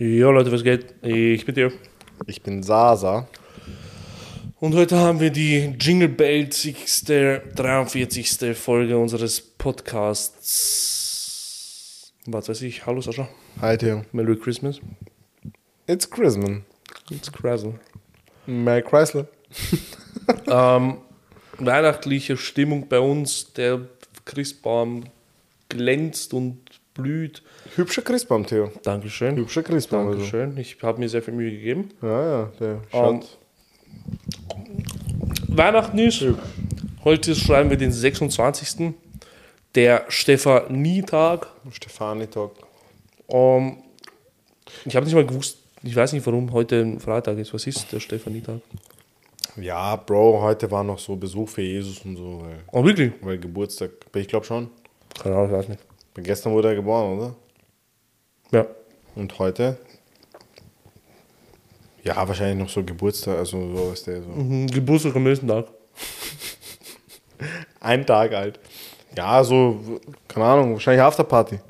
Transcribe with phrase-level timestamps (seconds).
[0.00, 0.94] Ja, Leute, was geht?
[1.02, 1.70] Ich bin dir.
[2.26, 3.28] Ich bin Sasa.
[4.58, 8.56] Und heute haben wir die Jingle Bells 43.
[8.56, 10.50] Folge unseres Podcasts.
[12.24, 12.86] Was weiß ich?
[12.86, 13.28] Hallo Sascha.
[13.60, 14.06] Hi Theo.
[14.12, 14.80] Merry Christmas.
[15.86, 16.62] It's Christmas.
[17.10, 17.74] It's Chrysler.
[18.46, 19.28] Merry Chrysler.
[20.46, 21.02] ähm,
[21.58, 23.52] weihnachtliche Stimmung bei uns.
[23.52, 23.82] Der
[24.24, 25.04] Christbaum
[25.68, 26.60] glänzt und
[26.94, 27.42] blüht.
[27.76, 28.70] Hübscher Christbaum, Theo.
[28.82, 29.36] Dankeschön.
[29.36, 30.06] Hübscher Christbaum.
[30.08, 30.18] also.
[30.18, 30.56] Dankeschön.
[30.58, 31.90] Ich habe mir sehr viel Mühe gegeben.
[32.02, 33.38] Ja, ja, der schaut.
[35.48, 36.24] Weihnachten ist.
[37.04, 38.94] Heute schreiben wir den 26.
[39.74, 41.46] Der Stephanie-Tag.
[41.70, 42.50] Stefani-Tag.
[43.28, 43.78] Ähm,
[44.84, 47.52] ich habe nicht mal gewusst, ich weiß nicht, warum heute ein Freitag ist.
[47.54, 48.60] Was ist der Stephanie-Tag?
[49.56, 52.42] Ja, Bro, heute war noch so Besuch für Jesus und so.
[52.42, 53.12] Weil, Oh, wirklich?
[53.22, 53.90] weil Geburtstag.
[54.14, 54.68] Ich glaube schon.
[55.22, 55.80] Keine Ahnung, ich weiß nicht.
[56.14, 57.34] Gestern wurde er geboren, oder?
[58.52, 58.66] Ja.
[59.14, 59.78] Und heute?
[62.04, 64.28] Ja, wahrscheinlich noch so Geburtstag, also so ist der so.
[64.28, 65.66] Mhm, Geburtstag am nächsten Tag.
[67.80, 68.60] Ein Tag alt.
[69.16, 71.60] Ja, so, keine Ahnung, wahrscheinlich Afterparty.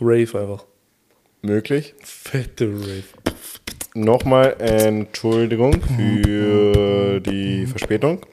[0.00, 0.64] Rave einfach.
[1.42, 1.94] Möglich.
[2.00, 3.04] Fette Rave.
[3.94, 8.24] Nochmal Entschuldigung für die Verspätung.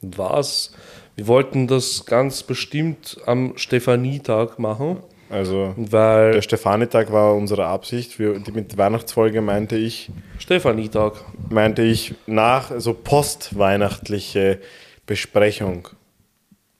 [0.00, 0.72] Was?
[1.18, 4.98] Wir wollten das ganz bestimmt am Stephanie-Tag machen,
[5.30, 6.30] Also, weil.
[6.34, 8.20] der Stefanitag war unsere Absicht.
[8.20, 11.14] Wir, mit Weihnachtsfolge meinte ich, Stephanie-Tag.
[11.50, 14.60] meinte ich nach, also postweihnachtliche
[15.06, 15.88] Besprechung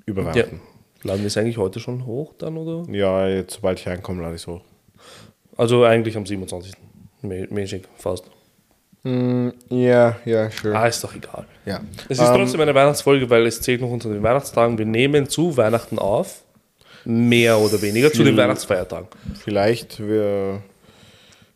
[0.06, 0.28] über Ja.
[0.36, 0.60] Weihnachten.
[1.02, 2.88] Laden wir es eigentlich heute schon hoch dann, oder?
[2.92, 4.60] Ja, jetzt, sobald ich reinkomme, lade ich es hoch.
[5.56, 6.74] Also eigentlich am 27.
[7.24, 8.30] Mä- Mäßig, fast.
[9.04, 10.76] Ja, ja, sure.
[10.76, 11.46] Ah, ist doch egal.
[11.64, 11.80] Ja.
[12.08, 14.76] Es ist Ähm, trotzdem eine Weihnachtsfolge, weil es zählt noch unter den Weihnachtstagen.
[14.76, 16.42] Wir nehmen zu Weihnachten auf.
[17.04, 19.08] Mehr oder weniger zu den Weihnachtsfeiertagen.
[19.42, 20.62] Vielleicht wir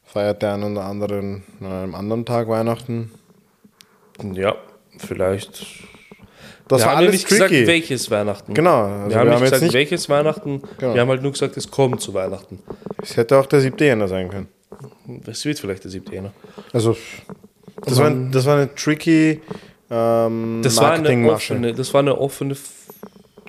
[0.05, 3.11] feiert der einen oder anderen an einem anderen Tag Weihnachten.
[4.33, 4.55] Ja,
[4.99, 5.67] vielleicht.
[6.69, 7.49] Das wir war haben ja alles nicht tricky.
[7.49, 8.55] gesagt, welches Weihnachten.
[8.55, 10.63] Genau, also wir haben nicht jetzt gesagt, nicht- welches Weihnachten.
[10.79, 10.95] Genau.
[10.95, 12.61] Wir haben halt nur gesagt, es kommt zu Weihnachten.
[13.03, 14.49] Es hätte auch der siebte Jänner sein können.
[15.27, 16.33] Es wird vielleicht der siebte Jänner.
[16.73, 16.97] Also,
[17.85, 19.41] das, war, das war eine tricky
[19.91, 21.55] ähm, Das war, eine Marketingmasche.
[21.55, 22.53] offene, das war eine offene.
[22.53, 22.89] F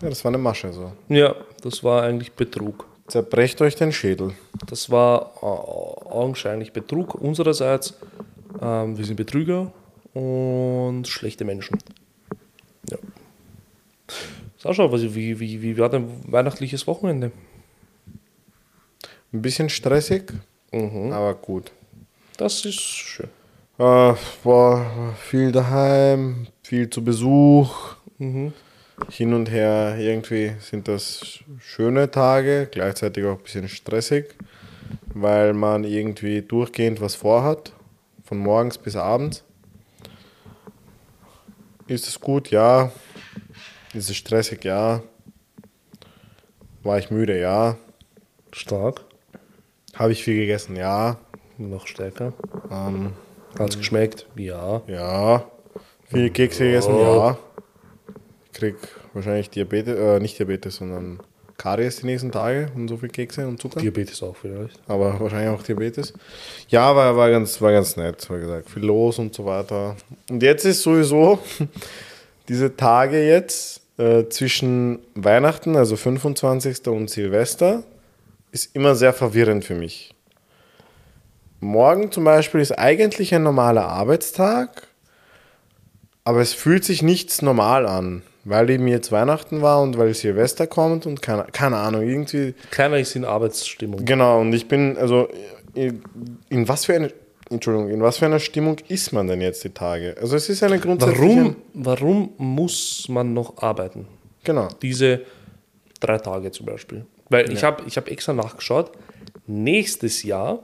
[0.01, 0.73] Ja, das war eine Masche.
[0.73, 0.91] So.
[1.07, 2.85] ja, das war eigentlich Betrug.
[3.07, 4.33] Zerbrecht euch den Schädel.
[4.67, 7.93] Das war äh, augenscheinlich Betrug unsererseits.
[8.61, 9.71] Ähm, wir sind Betrüger
[10.13, 11.77] und schlechte Menschen.
[12.89, 12.97] Ja.
[14.57, 17.31] Sascha, was, wie, wie, wie war dein weihnachtliches Wochenende?
[19.31, 20.31] Ein bisschen stressig,
[20.73, 21.11] Mhm.
[21.11, 21.71] aber gut.
[22.37, 23.29] Das ist schön.
[23.77, 27.95] Äh, war viel daheim, viel zu Besuch.
[28.17, 28.53] Mhm.
[29.09, 34.35] Hin und her, irgendwie sind das schöne Tage, gleichzeitig auch ein bisschen stressig,
[35.13, 37.73] weil man irgendwie durchgehend was vorhat,
[38.23, 39.43] von morgens bis abends.
[41.87, 42.51] Ist es gut?
[42.51, 42.91] Ja.
[43.93, 44.63] Ist es stressig?
[44.63, 45.01] Ja.
[46.83, 47.39] War ich müde?
[47.39, 47.77] Ja.
[48.51, 49.05] Stark.
[49.93, 50.75] Habe ich viel gegessen?
[50.75, 51.17] Ja.
[51.57, 52.33] Noch stärker.
[52.71, 53.13] Ähm,
[53.59, 54.25] Hat es geschmeckt?
[54.35, 54.81] Ja.
[54.87, 55.45] ja.
[56.07, 56.97] Viele Kekse gegessen?
[56.97, 57.37] Ja.
[58.45, 58.75] Ich krieg
[59.13, 61.19] wahrscheinlich Diabetes, äh, nicht Diabetes, sondern
[61.57, 63.79] Karies die nächsten Tage und so viel Kekse und Zucker.
[63.79, 64.79] Diabetes auch vielleicht.
[64.87, 66.13] aber wahrscheinlich auch Diabetes.
[66.69, 68.69] Ja, war, war, ganz, war ganz nett, wie gesagt.
[68.71, 69.95] Viel los und so weiter.
[70.29, 71.39] Und jetzt ist sowieso
[72.49, 76.87] diese Tage jetzt äh, zwischen Weihnachten, also 25.
[76.87, 77.83] und Silvester,
[78.53, 80.13] ist immer sehr verwirrend für mich.
[81.59, 84.87] Morgen zum Beispiel ist eigentlich ein normaler Arbeitstag,
[86.23, 90.67] aber es fühlt sich nichts normal an, weil eben jetzt Weihnachten war und weil Silvester
[90.67, 94.05] kommt und keine, keine Ahnung, irgendwie Keiner ist in Arbeitsstimmung.
[94.05, 95.29] Genau, und ich bin, also,
[95.73, 97.11] in, was für eine,
[97.49, 100.15] Entschuldigung, in was für einer Stimmung ist man denn jetzt die Tage?
[100.21, 101.21] Also, es ist eine grundsätzliche.
[101.23, 104.05] Warum, warum muss man noch arbeiten?
[104.43, 104.67] Genau.
[104.81, 105.21] Diese
[105.99, 107.05] drei Tage zum Beispiel.
[107.29, 108.91] Weil ich habe ich hab extra nachgeschaut.
[109.47, 110.59] Nächstes Jahr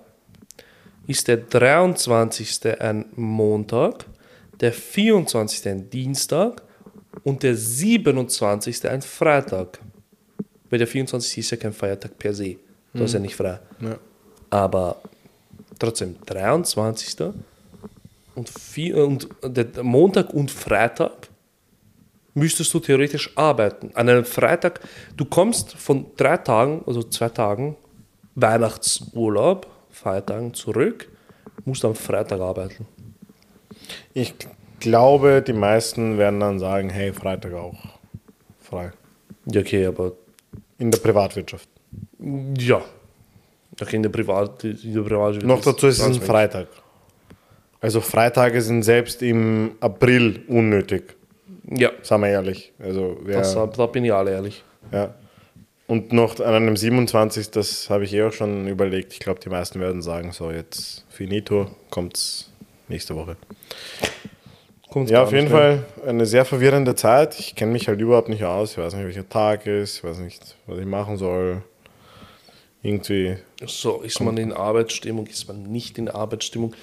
[1.08, 2.80] ist der 23.
[2.80, 4.06] ein Montag,
[4.60, 5.68] der 24.
[5.68, 6.62] ein Dienstag
[7.24, 8.88] und der 27.
[8.88, 9.80] ein Freitag.
[10.70, 11.40] Weil der 24.
[11.40, 12.58] ist ja kein Feiertag per se.
[12.94, 13.60] Du hast ja nicht frei.
[13.82, 13.98] Ja.
[14.50, 15.02] Aber
[15.78, 17.32] trotzdem, 23.
[18.36, 21.29] und, vier, und der Montag und Freitag
[22.34, 23.92] müsstest du theoretisch arbeiten.
[23.94, 24.82] An einem Freitag,
[25.18, 27.76] du kommst von drei Tagen, also zwei Tagen
[28.36, 31.10] Weihnachtsurlaub, Feiertagen zurück,
[31.66, 32.88] musst am Freitag arbeiten.
[34.14, 34.34] Ich
[34.80, 37.76] glaube, die meisten werden dann sagen: hey, Freitag auch
[38.60, 38.92] frei.
[39.46, 40.14] Ja, okay, aber
[40.78, 41.68] In der Privatwirtschaft.
[42.58, 42.82] ja.
[43.82, 46.68] Okay, in der Privat, in der Privat Noch dazu ist es ein Freitag.
[47.80, 51.16] Also Freitage sind selbst im April unnötig,
[51.70, 52.74] Ja, sagen wir ehrlich.
[52.80, 54.64] Also wer, das, da bin ich alle ehrlich.
[54.92, 55.14] ja.
[55.88, 57.50] Und noch an einem 27.
[57.50, 59.12] Das habe ich eh auch schon überlegt.
[59.12, 62.52] Ich glaube, die meisten werden sagen, so jetzt finito, kommt's
[62.90, 63.38] nächste Woche.
[64.92, 65.50] Kommt's Ja, auf jeden.
[65.50, 67.40] Fall eine sehr verwirrende Zeit.
[67.40, 68.74] Ich kenne mich halt überhaupt nicht aus.
[68.74, 69.98] Ich weiß nicht, welcher Tag ist.
[69.98, 71.64] Ich weiß nicht, was ich machen soll.
[72.84, 73.38] Irgendwie.
[73.66, 76.74] So, ist man in Arbeitsstimmung, ist man nicht in Arbeitsstimmung?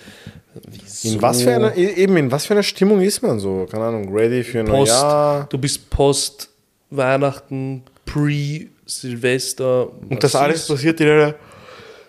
[0.68, 1.08] Wieso?
[1.14, 3.66] In was für einer, e- eben in was für einer Stimmung ist man so?
[3.70, 5.46] Keine Ahnung, ready für ein Post, Neujahr.
[5.48, 6.50] du bist Post
[6.90, 9.88] Weihnachten, Pre-Silvester.
[10.08, 11.34] Und das alles passiert in einer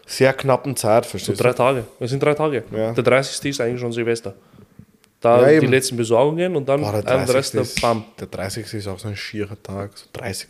[0.05, 1.55] sehr knappen Zeit, verstehst Drei du?
[1.55, 1.83] Tage.
[1.99, 2.63] Es sind drei Tage.
[2.71, 2.91] Ja.
[2.93, 3.49] Der 30.
[3.49, 4.33] ist eigentlich schon Silvester.
[5.19, 7.35] Da Ja, die letzten Besorgungen und dann Boah, der, ein 30.
[7.35, 8.05] Rest der ist, Bam.
[8.19, 8.71] der 30.
[8.73, 10.49] ist auch so ein schierer Tag, so 30.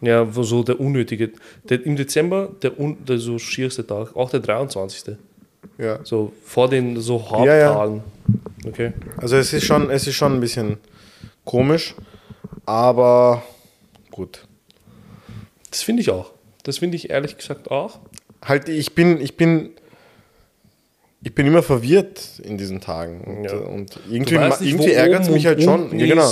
[0.00, 1.30] Ja, so der unnötige.
[1.68, 5.16] Der, Im Dezember der, un, der so schierste Tag, auch der 23.
[5.78, 6.00] Ja.
[6.04, 7.68] So vor den so Ja, ja.
[7.74, 8.02] Haupttagen.
[8.66, 8.92] Okay.
[9.16, 10.78] Also es ist schon, es ist schon ein bisschen
[11.44, 11.94] komisch,
[12.66, 13.42] aber
[14.10, 14.46] gut.
[15.70, 16.32] Das finde ich auch.
[16.62, 18.00] Das finde ich ehrlich gesagt auch.
[18.42, 19.70] Halt, ich bin, ich bin,
[21.22, 23.20] ich bin immer verwirrt in diesen Tagen.
[23.22, 23.56] Und, Ja.
[23.56, 25.96] und irgendwie, nicht, irgendwie ärgert es mich halt schon.
[25.98, 26.30] Ja, genau.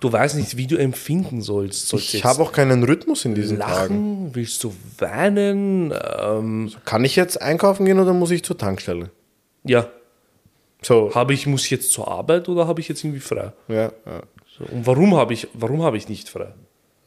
[0.00, 1.88] Du weißt nicht, wie du empfinden sollst.
[1.88, 3.94] Sollst Ich habe auch keinen Rhythmus in diesen Tagen.
[3.94, 5.92] lachen, willst du weinen?
[6.20, 9.10] Ähm, Kann ich jetzt einkaufen gehen oder muss ich zur Tankstelle?
[9.64, 9.86] ja,
[10.82, 13.52] So, habe ich muss ich jetzt zur Arbeit oder habe ich jetzt irgendwie frei?
[13.68, 14.22] ja, ja.
[14.58, 16.52] So, und warum habe ich, warum habe ich nicht frei?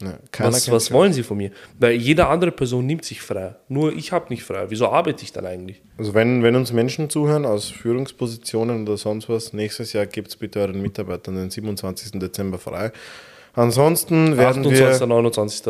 [0.02, 0.18] Ja.
[0.38, 1.50] Was, was wollen sie von mir?
[1.78, 3.54] Weil jede andere Person nimmt sich frei.
[3.68, 4.66] Nur ich habe nicht frei.
[4.68, 5.82] Wieso arbeite ich dann eigentlich?
[5.96, 10.36] Also wenn, wenn uns Menschen zuhören aus Führungspositionen oder sonst was, nächstes Jahr gebt es
[10.36, 12.18] bitte euren Mitarbeitern den 27.
[12.18, 12.92] Dezember frei.
[13.54, 15.06] Ansonsten werden 28., wir...
[15.06, 15.62] 29.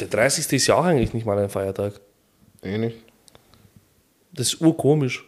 [0.00, 0.52] Der 30.
[0.52, 2.00] ist ja auch eigentlich nicht mal ein Feiertag.
[2.62, 2.98] Eh nicht.
[4.32, 5.24] Das ist urkomisch.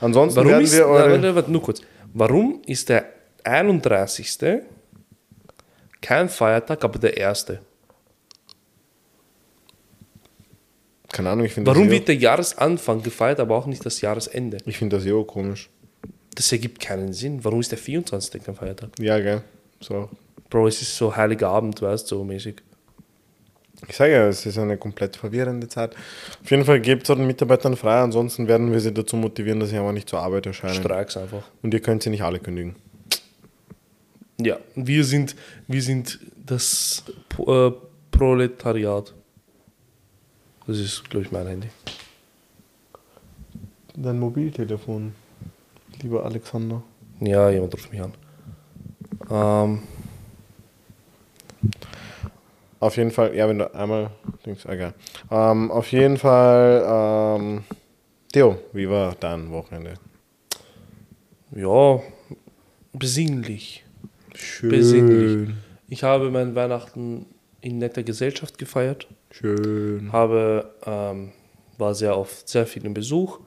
[0.00, 1.10] Ansonsten Warum werden ist, wir eure...
[1.12, 1.82] warte, warte, nur kurz.
[2.14, 3.04] Warum ist der
[3.44, 4.38] 31.
[6.00, 7.46] kein Feiertag, aber der 1.?
[11.10, 14.58] Keine Ahnung, ich finde Warum das, wird der Jahresanfang gefeiert, aber auch nicht das Jahresende?
[14.66, 15.70] ich find das eh auch komisch.
[16.34, 17.44] Das ergibt keinen Sinn.
[17.44, 18.44] Warum ist der 24.
[18.44, 18.90] kein Feiertag?
[19.00, 19.42] Ja, gell.
[19.80, 20.08] So.
[20.50, 22.62] Bro, es ist so heiliger Abend, weißt du, so mäßig.
[23.86, 25.94] Ich sage ja, es ist eine komplett verwirrende Zeit.
[26.42, 29.76] Auf jeden Fall gebt euren Mitarbeitern frei, ansonsten werden wir sie dazu motivieren, dass sie
[29.76, 30.74] aber nicht zur Arbeit erscheinen.
[30.74, 31.42] Streiks einfach.
[31.62, 32.74] Und ihr könnt sie nicht alle kündigen.
[34.40, 35.34] Ja, wir sind,
[35.66, 37.02] wir sind das
[37.46, 37.70] äh,
[38.10, 39.14] Proletariat.
[40.66, 41.68] Das ist, glaube ich, mein Handy.
[43.96, 45.12] Dein Mobiltelefon,
[46.02, 46.82] lieber Alexander.
[47.20, 48.12] Ja, jemand ruft mich an.
[49.28, 49.82] Ähm,
[52.80, 54.10] Auf jeden Fall, ja, wenn du einmal.
[54.46, 54.94] Dings, egal.
[55.30, 56.84] Ähm, auf jeden Fall,
[57.40, 57.64] ähm,
[58.32, 59.94] Theo, wie war dein Wochenende?
[61.50, 62.00] ja,
[62.92, 63.84] besinnlich.
[64.38, 64.70] Schön.
[64.70, 65.50] Besinnlich.
[65.88, 67.26] Ich habe mein Weihnachten
[67.60, 69.06] in netter Gesellschaft gefeiert.
[69.30, 70.12] Schön.
[70.12, 71.32] Habe, ähm,
[71.76, 73.40] war sehr oft sehr viel im Besuch,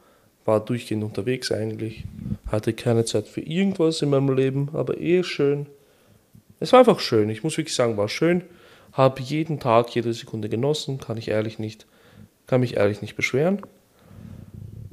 [0.46, 2.04] war durchgehend unterwegs eigentlich,
[2.48, 5.68] hatte keine Zeit für irgendwas in meinem Leben, aber eh schön.
[6.60, 8.44] Es war einfach schön, ich muss wirklich sagen, war schön.
[8.94, 11.86] Habe jeden Tag, jede Sekunde genossen, kann ich ehrlich nicht,
[12.46, 13.62] kann mich ehrlich nicht beschweren.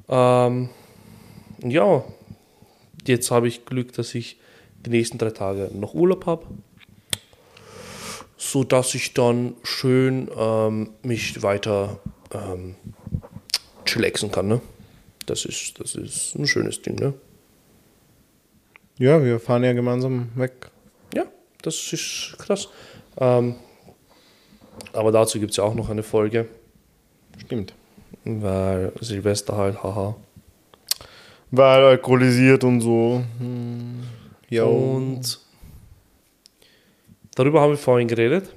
[0.08, 0.68] Ähm,
[1.62, 2.04] ja,
[3.04, 4.38] jetzt habe ich Glück, dass ich
[4.88, 6.46] die nächsten drei Tage noch Urlaub habe
[8.38, 11.98] so dass ich dann schön ähm, mich weiter
[12.32, 12.76] ähm,
[13.84, 14.48] chillaxen kann.
[14.48, 14.60] Ne?
[15.26, 16.94] Das, ist, das ist ein schönes Ding.
[16.94, 17.14] Ne?
[18.98, 20.70] Ja, wir fahren ja gemeinsam weg.
[21.14, 21.24] Ja,
[21.62, 22.68] das ist krass.
[23.18, 23.56] Ähm,
[24.92, 26.46] aber dazu gibt es ja auch noch eine Folge,
[27.44, 27.74] Stimmt.
[28.24, 30.14] weil Silvester halt, haha.
[31.50, 33.24] Weil alkoholisiert und so.
[33.38, 34.17] Hm.
[34.50, 34.64] Ja.
[34.64, 35.40] Und
[37.34, 38.50] darüber haben wir vorhin geredet.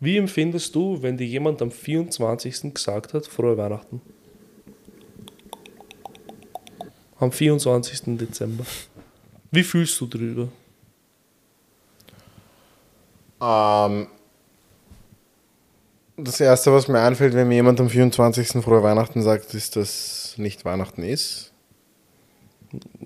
[0.00, 2.74] Wie empfindest du, wenn dir jemand am 24.
[2.74, 4.02] gesagt hat, frohe Weihnachten?
[7.18, 8.18] Am 24.
[8.18, 8.64] Dezember.
[9.50, 10.48] Wie fühlst du drüber?
[13.40, 14.08] Ähm,
[16.16, 18.62] das Erste, was mir einfällt, wenn mir jemand am 24.
[18.62, 21.53] frohe Weihnachten sagt, ist, dass nicht Weihnachten ist.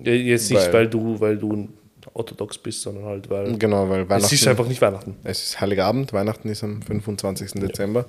[0.03, 1.69] Ja, Jetzt nicht, Weil- weil, du, weil du
[2.13, 4.25] orthodox bist, sondern halt, weil Genau, weil Weihnachten.
[4.25, 5.15] es ist einfach nicht Weihnachten.
[5.23, 7.51] Es ist Heiligabend, Weihnachten ist am 25.
[7.61, 8.05] Dezember.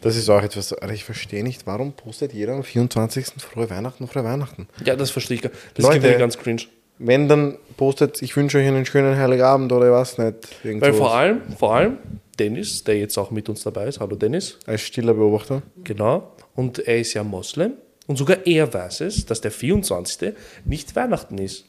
[0.00, 3.26] Das ist auch etwas, ich verstehe nicht, warum postet jeder am 24.
[3.38, 4.68] frohe Weihnachten, frohe Weihnachten.
[4.84, 5.42] Ja, das verstehe ich.
[5.42, 6.62] gar- Das Leute, ist ganz cringe.
[6.98, 10.34] Wenn dann postet, ich wünsche euch einen schönen Heiligabend oder was nicht.
[10.64, 11.98] Weil vor allem, vor allem
[12.38, 15.62] Dennis, der jetzt auch mit uns dabei ist, hallo Dennis, Als stiller Beobachter.
[15.84, 16.32] Genau.
[16.54, 17.72] Und er ist ja Moslem.
[18.06, 20.34] Und sogar er weiß es, dass der 24.
[20.64, 21.64] nicht Weihnachten ist.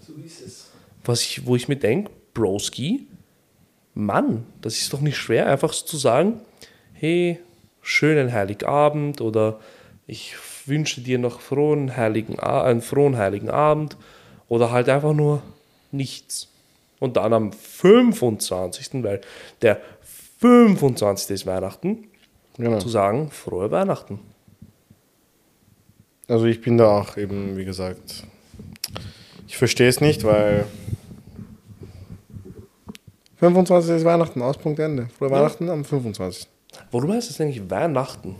[0.00, 0.70] So ist es.
[1.04, 3.06] Was ich, wo ich mir denke, Broski,
[3.94, 6.40] Mann, das ist doch nicht schwer, einfach zu sagen,
[6.94, 7.38] hey,
[7.82, 9.60] schönen Heiligabend oder
[10.06, 10.34] ich
[10.66, 13.96] wünsche dir noch frohen heiligen, einen frohen heiligen Abend
[14.48, 15.42] oder halt einfach nur
[15.90, 16.48] nichts.
[17.00, 19.20] Und dann am 25., weil
[19.60, 19.80] der
[20.40, 21.30] 25.
[21.30, 22.04] ist Weihnachten,
[22.56, 22.78] Genau.
[22.78, 24.20] zu sagen, frohe Weihnachten.
[26.32, 28.22] Also ich bin da auch eben, wie gesagt,
[29.46, 30.64] ich verstehe es nicht, weil
[33.36, 33.96] 25.
[33.96, 35.10] ist Weihnachten, Auspunkt Ende.
[35.18, 35.36] Frohe Ja.
[35.36, 36.48] Weihnachten am 25.
[36.90, 38.36] Warum heißt es eigentlich Weihnachten?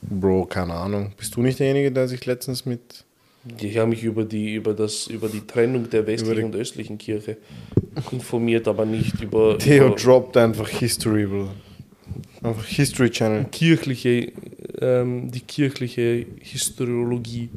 [0.00, 1.12] Bro, keine Ahnung.
[1.18, 3.04] Bist du nicht derjenige, der sich letztens mit...
[3.60, 7.36] Ich habe mich über die, über, das, über die Trennung der westlichen und östlichen Kirche
[8.10, 11.50] informiert, aber nicht über, Theo über droppt einfach History, Bro.
[12.44, 13.46] Einfach History Channel.
[13.50, 14.30] kirchliche,
[14.80, 17.48] ähm, die kirchliche Historiologie.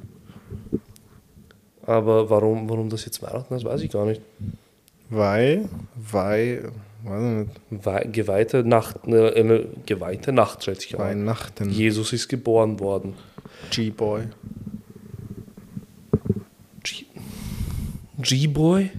[1.86, 4.22] Aber warum, warum das jetzt Weihnachten ist, weiß ich gar nicht.
[5.10, 6.72] Weil, weil,
[7.03, 11.01] weiß ich nicht, Wei geweihte Nacht, eine, eine geweihte Nacht, schätze ich an.
[11.01, 11.70] Weihnachten.
[11.70, 13.13] Jesus ist geboren worden.
[13.72, 14.24] G-Boy.
[16.84, 17.06] G-
[18.20, 18.89] G-Boy?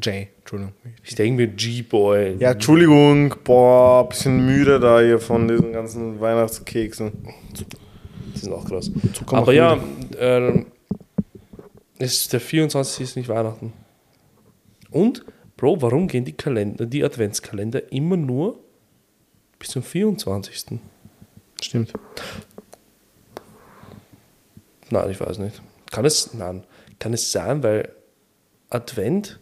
[0.00, 0.74] J, Entschuldigung.
[1.02, 2.36] Ich denke mir G-Boy.
[2.38, 7.12] Ja, Entschuldigung, boah, bisschen müde da hier von diesen ganzen Weihnachtskeksen.
[8.34, 8.90] Die sind auch krass.
[9.12, 9.78] Zucker Aber ja,
[11.98, 13.00] es ist der 24.
[13.02, 13.72] ist nicht Weihnachten.
[14.90, 15.24] Und,
[15.56, 18.58] Bro, warum gehen die Kalender, die Adventskalender immer nur
[19.58, 20.78] bis zum 24.?
[21.60, 21.92] Stimmt.
[24.90, 25.60] Nein, ich weiß nicht.
[25.90, 26.64] Kann es, nein,
[26.98, 27.88] kann es sein, weil
[28.70, 29.40] Advent,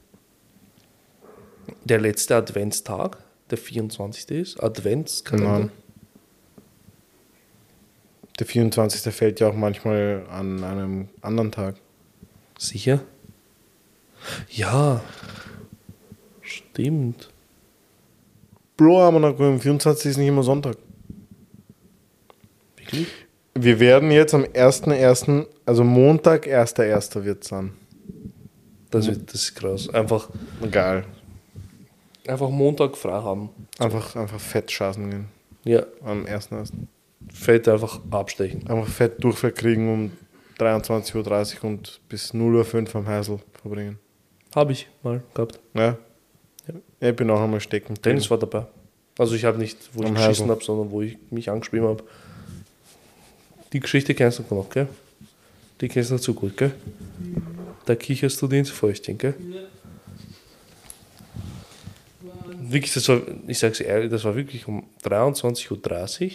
[1.85, 3.19] der letzte Adventstag,
[3.51, 4.31] der 24.
[4.31, 5.59] ist, Adventskalender.
[5.59, 5.71] Nein.
[8.39, 9.15] Der 24.
[9.15, 11.77] fällt ja auch manchmal an einem anderen Tag.
[12.59, 13.01] Sicher?
[14.51, 15.03] Ja.
[16.41, 17.31] Stimmt.
[18.77, 20.11] Bro, aber noch, am 24.
[20.11, 20.77] ist nicht immer Sonntag.
[22.77, 23.07] Wirklich?
[23.55, 27.25] Wir werden jetzt am 1.1., also Montag, 1.1.
[27.25, 27.73] wird es sein.
[28.91, 29.89] Das, wird, das ist krass.
[29.91, 30.29] Einfach,
[30.71, 31.05] Geil.
[32.27, 33.51] Einfach Montag frei haben.
[33.79, 35.27] Einfach, einfach fett schaßen gehen.
[35.65, 36.71] Ja, Am 1.1.
[37.33, 38.67] Fett einfach abstechen.
[38.69, 40.13] Einfach fett Durchfall kriegen um
[40.59, 43.99] 23.30 Uhr und bis 0.05 Uhr am Heisel verbringen.
[44.55, 45.59] Habe ich mal gehabt.
[45.75, 45.97] Ja.
[47.01, 47.09] Ja.
[47.11, 47.95] Ich bin auch einmal stecken.
[48.05, 48.67] Dennis war dabei.
[49.19, 50.49] Also ich habe nicht, wo ich Am geschissen Heisel.
[50.51, 52.05] habe, sondern wo ich mich angeschrieben habe.
[53.73, 54.89] Die Geschichte kennst du noch, gell?
[55.81, 56.73] Die kennst du noch zu gut, gell?
[57.87, 59.35] Da kicherst du dir ins Fäustchen, gell?
[62.67, 65.71] Wirklich, das war, ich sag's ehrlich, das war wirklich um 23.30
[66.25, 66.31] Uhr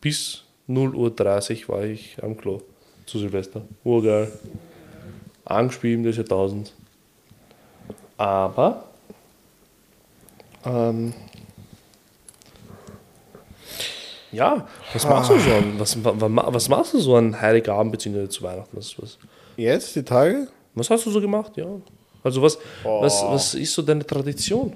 [0.00, 2.60] bis 0.30 Uhr war ich am Klo
[3.06, 3.62] zu Silvester.
[3.84, 4.30] Urgeil.
[5.44, 6.72] Angespielt, das ist ja 1000.
[8.18, 8.84] Aber
[10.64, 11.14] ähm,
[14.32, 17.92] ja, was machst du so an, was, wa- wa- was machst du so an Heiligabend
[17.92, 18.28] bzw.
[18.28, 18.76] zu Weihnachten?
[18.76, 19.18] Was, was,
[19.56, 20.48] Jetzt, die Tage?
[20.74, 21.52] was hast du so gemacht?
[21.56, 21.66] Ja.
[22.22, 23.32] Also was, was, Oh.
[23.32, 24.74] was ist so deine Tradition?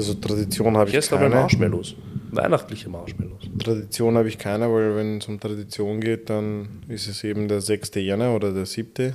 [0.00, 1.34] Also Tradition habe ich aber keine.
[1.34, 1.94] Marshmallows.
[2.30, 3.42] Weihnachtliche Marshmallows.
[3.62, 7.60] Tradition habe ich keine, weil wenn es um Tradition geht, dann ist es eben der
[7.60, 7.90] 6.
[7.96, 9.14] Jänner oder der 7.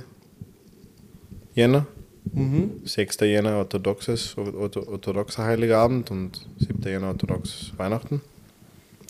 [1.56, 1.86] Jänner.
[2.32, 2.82] Mhm.
[2.84, 3.16] 6.
[3.22, 6.80] Jänner orthodoxes, ortho- orthodoxer Heiligabend und 7.
[6.88, 8.20] Jänner orthodox Weihnachten.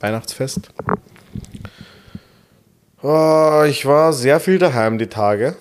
[0.01, 0.71] Weihnachtsfest.
[3.03, 5.57] Oh, ich war sehr viel daheim die Tage.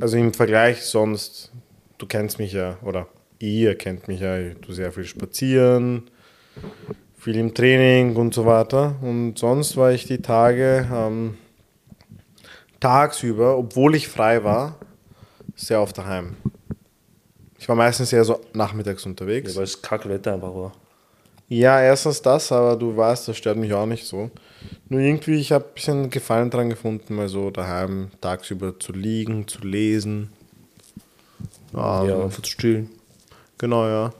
[0.00, 1.52] Also im Vergleich sonst,
[1.98, 3.06] du kennst mich ja, oder
[3.42, 6.04] ihr kennt mich ja, ich tue sehr viel spazieren,
[7.18, 8.96] viel im Training und so weiter.
[9.02, 11.34] Und sonst war ich die Tage ähm,
[12.80, 14.76] tagsüber, obwohl ich frei war,
[15.56, 16.36] sehr oft daheim.
[17.58, 19.56] Ich war meistens eher so nachmittags Ja, unterwegs.
[19.56, 20.72] weil es Kackwetter einfach war.
[21.48, 24.30] Ja, erstens das, aber du weißt, das stört mich auch nicht so.
[24.88, 29.46] Nur irgendwie, ich habe ein bisschen Gefallen dran gefunden, mal so daheim tagsüber zu liegen,
[29.46, 30.32] zu lesen.
[31.74, 32.90] Ja, ja, einfach zu chillen.
[33.62, 34.12] Genau, ja.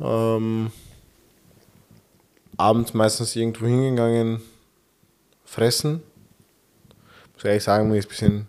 [0.00, 0.70] Ähm,
[2.56, 4.40] abends meistens irgendwo hingegangen,
[5.44, 6.00] fressen.
[7.34, 8.46] Muss ehrlich sagen, mir ist ein bisschen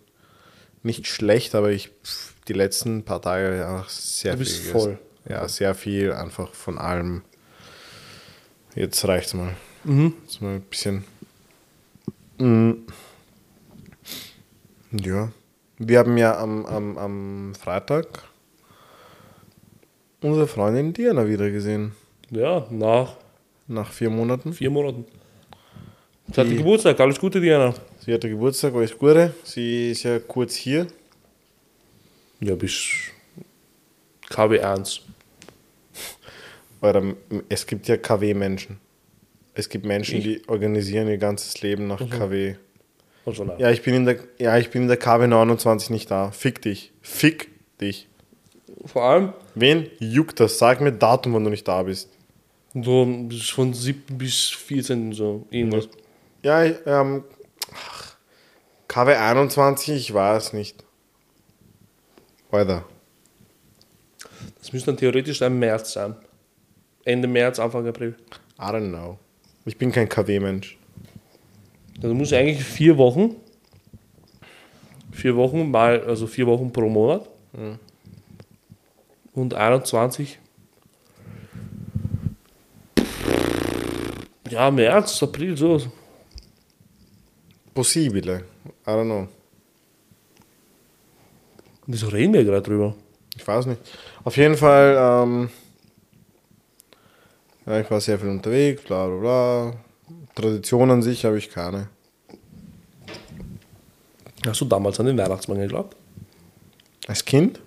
[0.84, 4.92] nicht schlecht, aber ich pff, die letzten paar Tage einfach sehr Du bist viel voll.
[4.92, 5.06] gegessen.
[5.30, 7.24] Ja, sehr viel, einfach von allem.
[8.76, 9.56] Jetzt reicht's mal.
[9.84, 10.14] Mhm.
[10.26, 11.06] Jetzt mal ein bisschen.
[12.38, 12.74] Mm.
[14.92, 15.32] Ja.
[15.80, 18.06] Wir haben ja am, am, am Freitag
[20.22, 21.94] unsere Freundin Diana wieder gesehen.
[22.30, 23.16] Ja, nach
[23.68, 24.54] Nach vier Monaten.
[24.54, 25.06] vier Monaten.
[26.32, 27.74] Sie hatte Die- Geburtstag, alles Gute, Diana.
[28.06, 29.34] Sie hatte Geburtstag, alles Gute.
[29.44, 30.88] Sie ist ja kurz hier.
[32.40, 32.82] Ja, bis
[34.30, 35.02] KW1.
[36.82, 37.04] Oder
[37.50, 38.80] es gibt ja KW-Menschen.
[39.54, 42.56] Es gibt Menschen, die organisieren ihr ganzes Leben nach KW.
[43.26, 43.60] Also nein.
[43.60, 46.32] Ja, ich bin in der, ja, ich bin in der KW 29 nicht da.
[46.32, 46.92] Fick dich.
[47.02, 47.50] Fick
[47.82, 48.08] dich.
[48.86, 50.58] Vor allem Wen juckt das?
[50.58, 52.10] Sag mir Datum, wann du nicht da bist.
[52.74, 53.08] so
[53.54, 54.18] von 7.
[54.18, 55.12] bis 14.
[55.14, 55.90] so irgendwas.
[56.44, 57.24] Ja, ich, ähm,
[57.74, 58.16] ach,
[58.88, 60.84] KW 21, ich weiß nicht.
[62.52, 62.86] Weiter.
[64.60, 66.16] Das müsste dann theoretisch ein März sein.
[67.06, 68.16] Ende März, Anfang April.
[68.60, 69.18] I don't know.
[69.66, 70.78] Ich bin kein KW-Mensch.
[72.02, 73.36] Also muss eigentlich vier Wochen.
[75.12, 77.28] Vier Wochen mal, also vier Wochen pro Monat.
[79.39, 80.38] Und 21.
[84.50, 85.81] Ja, März, April, so.
[87.74, 88.43] Possibile.
[88.86, 89.29] I don't know.
[91.88, 92.96] Wieso reden wir gerade drüber?
[93.38, 93.79] Ich weiß nicht.
[94.25, 95.50] Auf jeden Fall, ähm,
[97.65, 99.74] ja, ich war sehr viel unterwegs, bla bla bla.
[100.36, 101.88] Tradition an sich habe ich keine.
[104.46, 105.96] Hast du damals an den Weihnachtsmann geglaubt?
[107.08, 107.62] Als Kind?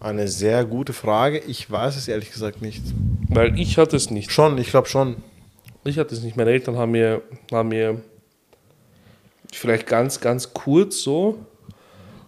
[0.00, 1.38] Eine sehr gute Frage.
[1.46, 2.82] Ich weiß es ehrlich gesagt nicht.
[3.28, 4.30] Weil ich hatte es nicht.
[4.32, 5.16] Schon, ich glaube schon.
[5.84, 6.36] Ich hatte es nicht.
[6.36, 7.22] Meine Eltern haben mir,
[7.52, 8.00] haben mir
[9.52, 11.38] vielleicht ganz, ganz kurz so,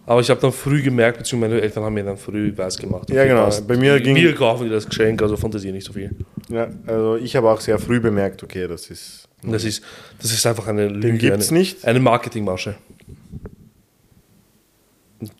[0.05, 3.09] aber ich habe dann früh gemerkt, beziehungsweise meine Eltern haben mir dann früh weiß gemacht.
[3.09, 3.49] Ja, genau.
[3.67, 6.11] Bei mir ging- Wir kaufen dir das Geschenk, also fantasiere nicht so viel.
[6.49, 9.27] Ja, also ich habe auch sehr früh bemerkt, okay, das ist.
[9.43, 9.83] Das ist,
[10.19, 11.17] das ist einfach eine Lüge.
[11.17, 11.85] gibt's eine, nicht.
[11.85, 12.75] Eine Marketingmasche.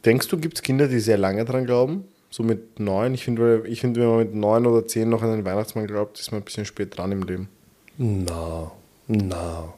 [0.06, 2.06] Denkst du, gibt es Kinder, die sehr lange dran glauben?
[2.38, 3.16] So mit neun?
[3.16, 6.20] Ich finde, ich find, wenn man mit neun oder zehn noch an den Weihnachtsmann glaubt,
[6.20, 7.50] ist man ein bisschen spät dran im Leben.
[7.98, 8.72] Na,
[9.08, 9.74] na.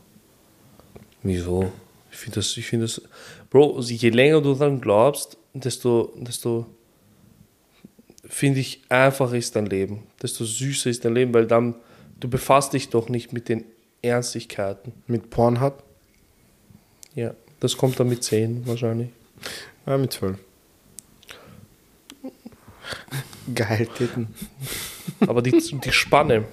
[1.24, 1.72] Wieso?
[2.12, 3.02] Ich finde das, ich finde das,
[3.50, 6.65] Bro, je länger du daran glaubst, desto, desto,
[8.26, 10.04] finde ich, einfacher ist dein Leben.
[10.22, 11.76] Desto süßer ist dein Leben, weil dann,
[12.19, 13.63] du befasst dich doch nicht mit den
[14.02, 14.91] Ernstigkeiten.
[15.08, 15.82] Mit Pornhub?
[17.15, 19.12] Ja, das kommt dann mit 10 wahrscheinlich.
[19.86, 20.39] Ja, mit zwölf.
[23.54, 24.28] Geil, Titten.
[25.28, 26.45] Aber die, die Spanne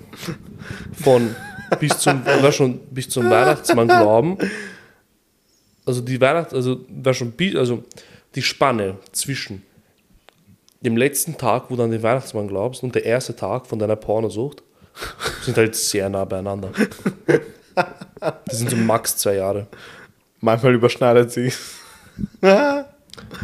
[0.93, 1.35] von
[1.81, 4.39] bis zum, war schon bis zum Weihnachtsmann glauben,
[5.85, 7.85] also die Weihnacht, also war schon also
[8.35, 9.63] die Spanne zwischen
[10.81, 13.97] dem letzten Tag, wo du an den Weihnachtsmann glaubst, und der erste Tag von deiner
[13.97, 14.63] Pornosucht
[15.43, 16.71] sind halt sehr nah beieinander.
[18.45, 19.67] Das sind so max zwei Jahre.
[20.41, 21.53] Manchmal überschneidet sie.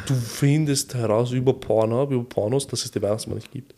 [0.06, 3.74] Du findest heraus über Pornhub, über Pornos, dass es den Weihnachtsmann nicht gibt.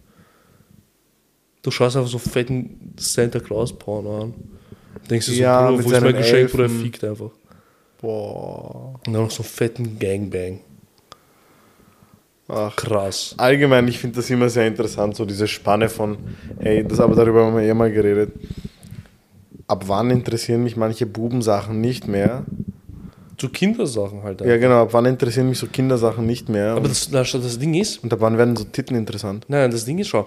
[1.63, 4.35] Du schaust einfach so fetten Santa Claus Porno an.
[5.09, 7.31] Denkst du so, Ja, Bruder, wo ist mein Geschenk, Bruder, er fickt einfach.
[8.01, 9.01] Boah.
[9.07, 10.61] Und dann noch so einen fetten Gangbang.
[12.49, 12.77] Ach.
[12.77, 13.35] Krass.
[13.39, 16.19] Allgemein, ich finde das immer sehr interessant, so diese Spanne von,
[16.61, 18.33] hey, das aber darüber haben wir eh mal geredet.
[19.67, 22.45] Ab wann interessieren mich manche Bubensachen nicht mehr?
[23.45, 24.41] Zu Kindersachen halt.
[24.41, 26.73] Ja, genau, ab wann interessieren mich so Kindersachen nicht mehr?
[26.73, 29.45] Aber das, das, das Ding ist, und ab wann werden so Titten interessant?
[29.49, 30.25] nein, das Ding ist schon,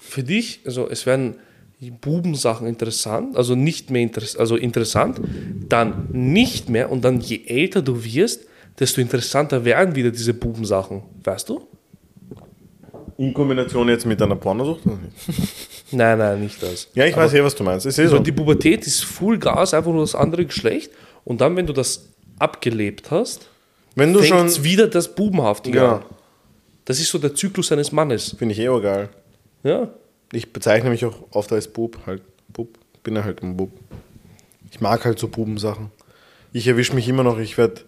[0.00, 1.34] für dich, also es werden
[1.80, 5.20] die Bubensachen interessant, also nicht mehr interess also interessant,
[5.68, 8.46] dann nicht mehr und dann je älter du wirst,
[8.78, 11.02] desto interessanter werden wieder diese Bubensachen.
[11.24, 11.66] Weißt du?
[13.18, 14.80] In Kombination jetzt mit einer Pornosucht?
[15.94, 16.88] Nein, nein, nicht das.
[16.94, 17.84] Ja, ich weiß eh, was du meinst.
[17.84, 18.22] Ist eh Also so.
[18.22, 20.90] die Pubertät ist Full Gas, einfach nur das andere Geschlecht.
[21.24, 22.08] Und dann, wenn du das
[22.38, 23.48] abgelebt hast,
[23.94, 24.48] Wenn du schon.
[24.64, 25.94] wieder das Bubenhaftige Genau.
[25.96, 26.04] an.
[26.84, 28.34] Das ist so der Zyklus eines Mannes.
[28.38, 29.08] Finde ich eh auch geil.
[29.62, 29.88] Ja.
[30.32, 32.22] Ich bezeichne mich auch oft als Bub, halt.
[32.52, 32.68] Bub.
[33.04, 33.70] Bin ja halt ein Bub.
[34.70, 35.90] Ich mag halt so Bubensachen.
[36.52, 37.82] Ich erwische mich immer noch, ich werde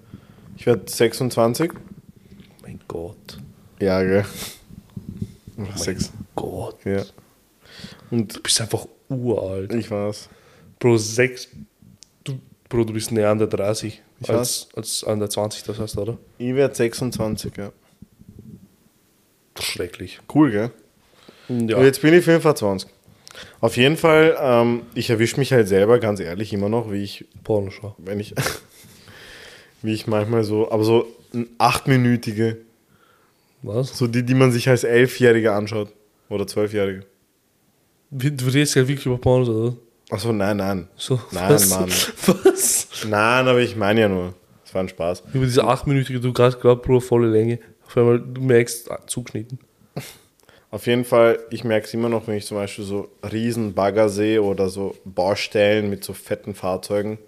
[0.57, 1.73] ich werd 26.
[2.63, 3.39] Mein Gott.
[3.81, 4.25] Ja, gell.
[5.57, 6.13] Oder sechs.
[6.37, 6.77] Gott.
[6.85, 7.03] Ja.
[8.11, 9.73] Und Du bist einfach uralt.
[9.75, 10.29] ich weiß.
[10.79, 11.49] Bro, sechs.
[12.69, 15.99] Bro, du bist näher an der 30 Ich als, als an der 20, das heißt,
[15.99, 16.19] oder?
[16.39, 17.73] Ich werde 26, ja.
[19.61, 20.21] Schrecklich.
[20.35, 20.71] Cool, gell?
[21.49, 21.77] Ja.
[21.77, 22.91] Und jetzt bin ich 25.
[23.61, 27.27] Auf jeden Fall, ähm, ich erwische mich halt selber ganz ehrlich immer noch, wie ich,
[27.43, 27.95] Pornoschau.
[27.99, 28.35] wenn ich,
[29.83, 32.59] wie ich manchmal so, aber so ein achtminütige,
[33.63, 33.97] Was?
[33.97, 35.93] so die, die man sich als Elfjähriger anschaut.
[36.29, 37.05] Oder Zwölfjährige.
[38.11, 39.77] Du du redest ja wirklich über Pornos, oder?
[40.11, 40.89] Achso, nein, nein.
[40.97, 41.71] So, Nein, was?
[41.71, 41.89] Mann.
[42.45, 42.89] Was?
[43.09, 44.35] Nein, aber ich meine ja nur.
[44.65, 45.23] Es war ein Spaß.
[45.33, 47.59] Über diese achtminütige, du gerade glaubst, Bro, volle Länge.
[47.87, 49.59] Auf einmal, du merkst, ah, zugeschnitten.
[50.71, 54.09] Auf jeden Fall, ich merke es immer noch, wenn ich zum Beispiel so riesen Bagger
[54.09, 57.19] sehe oder so Baustellen mit so fetten Fahrzeugen.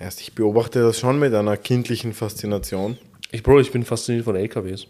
[0.00, 2.98] Erst ich beobachte das schon mit einer kindlichen Faszination.
[3.30, 4.88] Ich, Bro, ich bin fasziniert von LKWs.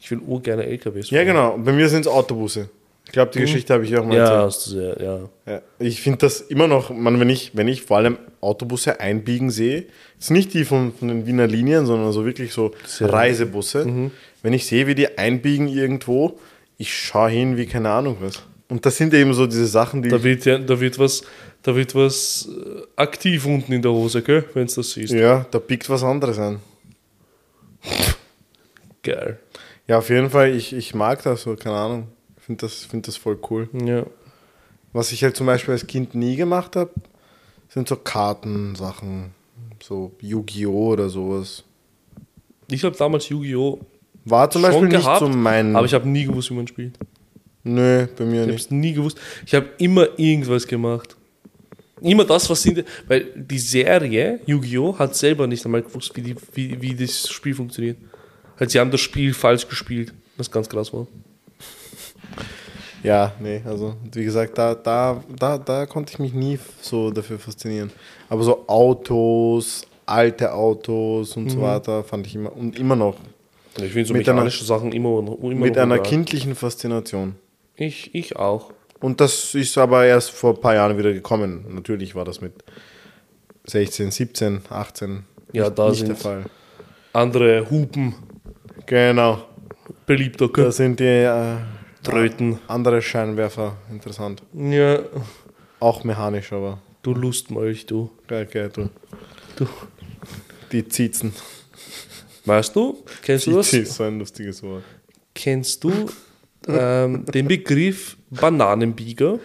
[0.00, 1.10] Ich will urgerne LKWs.
[1.10, 1.26] Ja, fahren.
[1.26, 1.58] genau.
[1.58, 2.68] Bei mir sind es Autobusse.
[3.06, 4.40] Ich glaube, die Geschichte habe ich auch mal Ja, erzählt.
[4.42, 5.52] hast du sehr, ja.
[5.52, 9.50] Ja, ich finde das immer noch, man, wenn, ich, wenn ich vor allem Autobusse einbiegen
[9.50, 14.10] sehe, jetzt nicht die von, von den Wiener Linien, sondern so wirklich so Sehr- Reisebusse,
[14.42, 16.38] wenn ich sehe, wie die einbiegen irgendwo,
[16.78, 18.42] ich schaue hin wie keine Ahnung was.
[18.68, 20.08] Und das sind eben so diese Sachen, die.
[20.08, 21.22] Da wird, ja, da wird was,
[21.62, 24.44] da wird was äh, aktiv unten in der Hose, gell?
[24.52, 25.12] Wenn du das siehst.
[25.14, 26.58] ja, da biegt was anderes an.
[29.02, 29.38] Geil.
[29.86, 32.08] Ja, auf jeden Fall, ich, ich mag das so, keine Ahnung.
[32.46, 33.68] Ich finde das, find das voll cool.
[33.84, 34.06] Ja.
[34.92, 36.92] Was ich halt zum Beispiel als Kind nie gemacht habe,
[37.68, 39.32] sind so Kartensachen,
[39.82, 40.92] so Yu-Gi-Oh!
[40.92, 41.64] oder sowas.
[42.70, 43.80] Ich habe damals Yu-Gi-Oh!
[44.26, 45.74] War zum Beispiel nicht gehabt, so mein.
[45.74, 46.96] aber ich habe nie gewusst, wie man spielt.
[47.64, 48.64] Nö, bei mir Ich habe nicht.
[48.66, 49.18] es nie gewusst.
[49.44, 51.16] Ich habe immer irgendwas gemacht.
[52.00, 52.84] Immer das, was sind.
[53.08, 54.96] Weil die Serie Yu-Gi-Oh!
[54.96, 57.96] hat selber nicht einmal gewusst, wie, die, wie, wie das Spiel funktioniert.
[58.60, 60.14] Halt, sie haben das Spiel falsch gespielt.
[60.36, 61.08] Was ganz krass war.
[63.06, 67.38] Ja, nee, also wie gesagt, da, da, da, da konnte ich mich nie so dafür
[67.38, 67.90] faszinieren.
[68.28, 71.50] Aber so Autos, alte Autos und Mhm.
[71.50, 73.16] so weiter fand ich immer und immer noch
[73.78, 77.36] Ich finde so Mit einer- mechanische Sachen immer, immer mit einer kindlichen Faszination.
[77.76, 78.72] Ich, ich auch.
[79.00, 81.64] Und das ist aber erst vor ein paar Jahren wieder gekommen.
[81.68, 82.54] Natürlich war das mit
[83.66, 86.44] 16, 17, 18 Ja, nicht, da nicht sind- der Fall.
[87.12, 88.14] Andere Hupen
[88.86, 89.42] Genau,
[90.06, 90.48] beliebter.
[90.48, 91.56] da sind die äh,
[92.10, 92.58] Tröten.
[92.68, 94.42] andere Scheinwerfer interessant.
[94.54, 95.00] Ja,
[95.80, 98.10] Auch mechanisch, aber du Lustmolch, du.
[98.26, 98.88] geil, geil, du.
[99.56, 99.66] du.
[100.72, 101.32] Die Ziezen.
[102.44, 103.72] Weißt du, kennst du das?
[103.72, 104.84] Ist so ein lustiges Wort.
[105.34, 105.92] Kennst du
[106.68, 109.38] ähm, den Begriff Bananenbieger?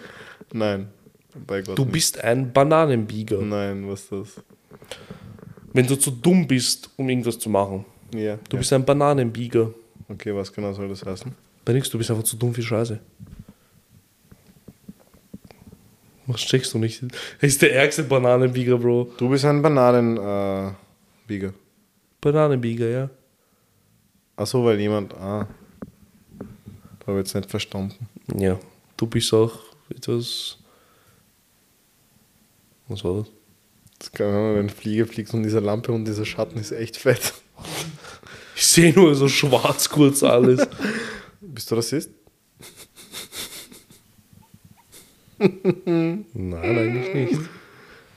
[0.52, 0.88] Nein,
[1.46, 1.92] bei Gott Du nicht.
[1.92, 3.38] bist ein Bananenbieger.
[3.40, 4.44] Nein, was ist das?
[5.72, 7.84] Wenn du zu dumm bist, um irgendwas zu machen.
[8.14, 8.36] Ja.
[8.48, 8.58] Du ja.
[8.58, 9.70] bist ein Bananenbieger.
[10.08, 11.34] Okay, was genau soll das heißen?
[11.64, 12.98] Bei nichts, du bist einfach zu dumm für Scheiße.
[16.26, 17.02] Was checkst du nicht?
[17.40, 19.12] Er ist der ärgste Bananenbieger, Bro.
[19.16, 20.68] Du bist ein Bananenbieger.
[20.68, 20.72] Äh,
[21.26, 21.54] Bieger.
[22.20, 23.10] Bananenbieger, ja.
[24.36, 25.14] Ach so, weil jemand.
[25.14, 25.46] Ah.
[27.06, 28.06] Habe jetzt nicht verstanden.
[28.36, 28.58] Ja.
[28.96, 29.58] Du bist auch
[29.90, 30.58] etwas.
[32.88, 33.26] Was war das?
[33.98, 37.34] Das kann man, wenn Fliege fliegt und diese Lampe und dieser Schatten ist echt fett.
[38.56, 40.66] Ich sehe nur so schwarz kurz alles.
[41.62, 42.10] Bist du Rassist?
[45.38, 47.40] Nein, eigentlich nicht.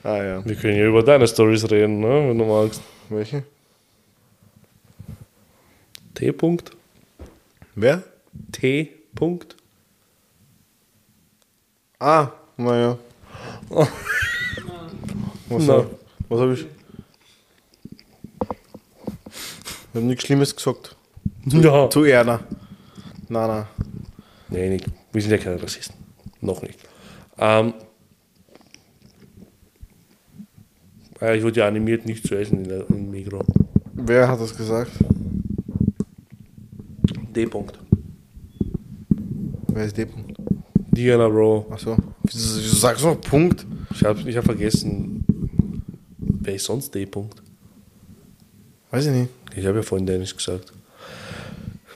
[0.02, 0.44] Ah ja.
[0.44, 2.28] Wir können ja über deine Stories reden, ne?
[2.28, 2.82] wenn du magst.
[3.08, 3.44] Welche?
[6.14, 6.30] T.
[6.30, 6.72] -Punkt.
[7.76, 8.02] Wer?
[8.50, 8.90] T.
[9.14, 9.54] -Punkt.
[12.00, 12.98] Ah, naja.
[15.48, 15.90] Was, hab-
[16.28, 16.66] was habe ich?
[18.50, 20.96] Ich habe nichts Schlimmes gesagt.
[21.44, 21.88] Ja.
[21.88, 22.40] Zu Erna.
[23.28, 23.68] Na, na.
[24.48, 24.86] Nee, nicht.
[25.12, 25.96] Wir sind ja keine Rassisten.
[26.40, 26.78] Noch nicht.
[27.38, 27.74] Ähm,
[31.20, 33.44] ich wurde ja animiert, nicht zu essen in der, im Mikro.
[33.94, 34.92] Wer hat das gesagt?
[37.34, 37.46] D.
[37.46, 37.74] -Punkt.
[39.72, 40.34] Wer ist der Punkt?
[40.92, 41.66] Diana, Bro.
[41.70, 41.96] Achso.
[42.22, 43.66] Wieso wieso sagst du noch Punkt?
[43.90, 45.24] Ich habe ich hab vergessen,
[46.18, 47.04] wer ist sonst D.
[47.04, 47.42] -Punkt?
[48.90, 49.30] Weiß ich nicht.
[49.56, 50.72] Ich habe ja vorhin Dennis gesagt.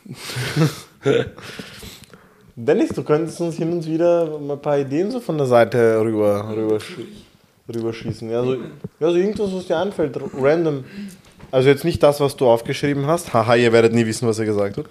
[2.57, 6.01] Dennis, du könntest uns hin und wieder mal ein paar Ideen so von der Seite
[6.01, 6.79] rüber, rüber,
[7.73, 8.31] rüberschießen.
[8.31, 10.85] Ja, so, ja, so irgendwas, was dir einfällt, random.
[11.51, 13.33] Also jetzt nicht das, was du aufgeschrieben hast.
[13.33, 14.87] Haha, ihr werdet nie wissen, was er gesagt hat.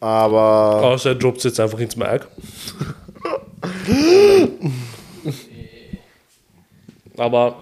[0.00, 2.26] Aber Außer er droppt jetzt einfach ins Mic.
[7.16, 7.56] Aber.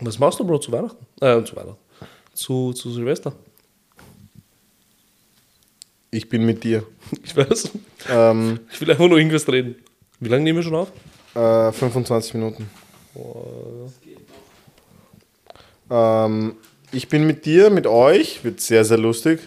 [0.00, 1.06] Was machst du, Bro, zu Weihnachten?
[1.20, 1.83] Äh, zu Weihnachten.
[2.34, 3.32] Zu, zu Silvester.
[6.10, 6.84] ich bin mit dir.
[7.24, 7.70] Ich weiß.
[8.10, 9.76] Ähm, Ich will einfach nur irgendwas reden.
[10.20, 10.92] Wie lange nehmen wir schon auf?
[11.34, 12.70] äh, 25 Minuten.
[15.90, 16.54] Ähm,
[16.92, 18.44] ich bin mit dir, mit euch.
[18.44, 19.40] Wird sehr, sehr lustig.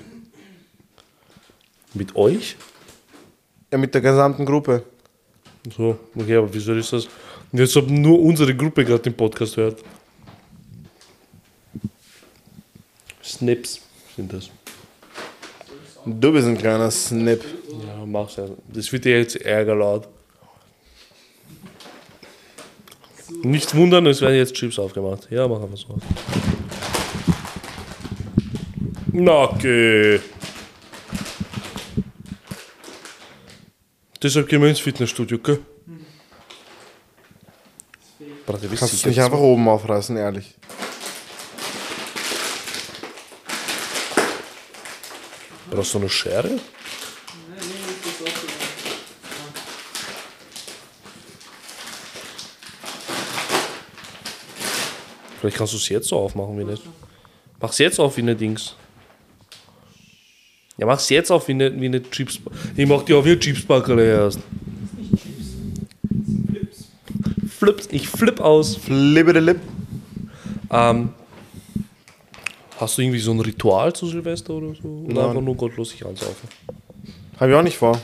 [1.93, 2.57] Mit euch?
[3.71, 4.83] Ja, mit der gesamten Gruppe.
[5.75, 7.07] So, okay, aber wieso ist das?
[7.53, 9.81] Jetzt ob nur unsere Gruppe gerade den Podcast hört.
[13.37, 13.81] Snips
[14.15, 14.49] sind das.
[16.05, 17.43] Du bist ein kleiner Snip.
[17.69, 18.45] Ja, mach's ja.
[18.73, 20.07] Das wird dir jetzt Ärger laut.
[23.43, 25.27] Nicht wundern, es werden jetzt Chips aufgemacht.
[25.29, 25.97] Ja, mach einfach so.
[29.11, 30.19] Na, okay.
[34.23, 35.59] Deshalb gehen wir ins Fitnessstudio, gell?
[38.47, 40.55] Wisst Kannst du nicht einfach oben aufreißen, ehrlich.
[45.77, 46.49] Brauchst du eine Schere?
[55.39, 56.81] Vielleicht kannst du es jetzt so aufmachen, wie nicht.
[57.61, 58.75] Mach's jetzt auf wie eine Dings.
[60.77, 62.39] Ja, mach's jetzt auf wie eine, wie eine Chips.
[62.75, 64.39] Ich mach die auf wie eine Chipsbackerle erst.
[67.55, 68.77] Flips, ich flip aus.
[68.77, 69.59] Flippede Lip.
[70.71, 71.13] Ähm,
[72.79, 74.87] hast du irgendwie so ein Ritual zu Silvester oder so?
[75.05, 75.25] Oder Nein.
[75.29, 76.49] einfach nur gottlos sich ansaufen?
[77.39, 77.99] Habe ich auch nicht vor.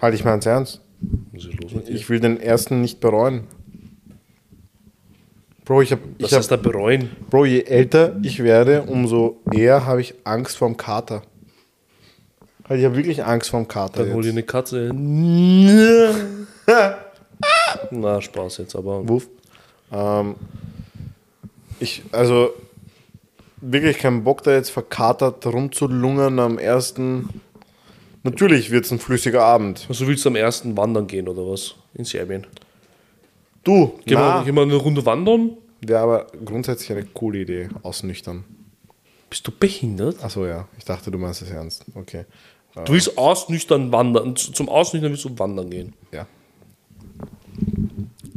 [0.00, 0.80] Halte ich mal ans Ernst.
[1.32, 1.94] Was ist los mit dir?
[1.94, 3.44] Ich will den ersten nicht bereuen.
[5.64, 7.10] Bro, ich hab, Was ich heißt hab, da bereuen?
[7.28, 11.22] Bro, je älter ich werde, umso eher habe ich Angst vorm Kater.
[12.68, 14.04] Halt, ich habe wirklich Angst vorm Kater.
[14.04, 14.92] Dann hol dir eine Katze.
[17.90, 19.08] Na, Spaß jetzt, aber.
[19.08, 19.28] Wuff.
[19.92, 20.34] Ähm,
[21.80, 22.50] ich, also,
[23.60, 27.40] wirklich keinen Bock da jetzt verkatert rumzulungern am ersten.
[28.22, 29.86] Natürlich wird es ein flüssiger Abend.
[29.88, 31.76] Also willst du am ersten wandern gehen oder was?
[31.94, 32.46] In Serbien.
[33.62, 35.56] Du, Gehen, na, wir, gehen wir eine Runde wandern?
[35.80, 38.44] wäre aber grundsätzlich eine coole Idee, ausnüchtern.
[39.30, 40.22] Bist du behindert?
[40.22, 40.68] Achso, ja.
[40.78, 41.84] Ich dachte, du meinst es ernst.
[41.94, 42.24] Okay.
[42.84, 44.36] Du willst ausnüchtern wandern.
[44.36, 45.94] Zum Ausnüchtern willst du wandern gehen.
[46.12, 46.26] Ja.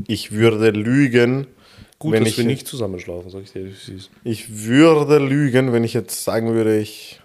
[0.07, 1.47] Ich würde lügen,
[1.99, 3.67] Gut, wenn dass ich, wir nicht zusammenschlafen, sag ich dir.
[3.67, 4.09] ist.
[4.23, 7.19] ich würde lügen, wenn ich jetzt sagen würde, ich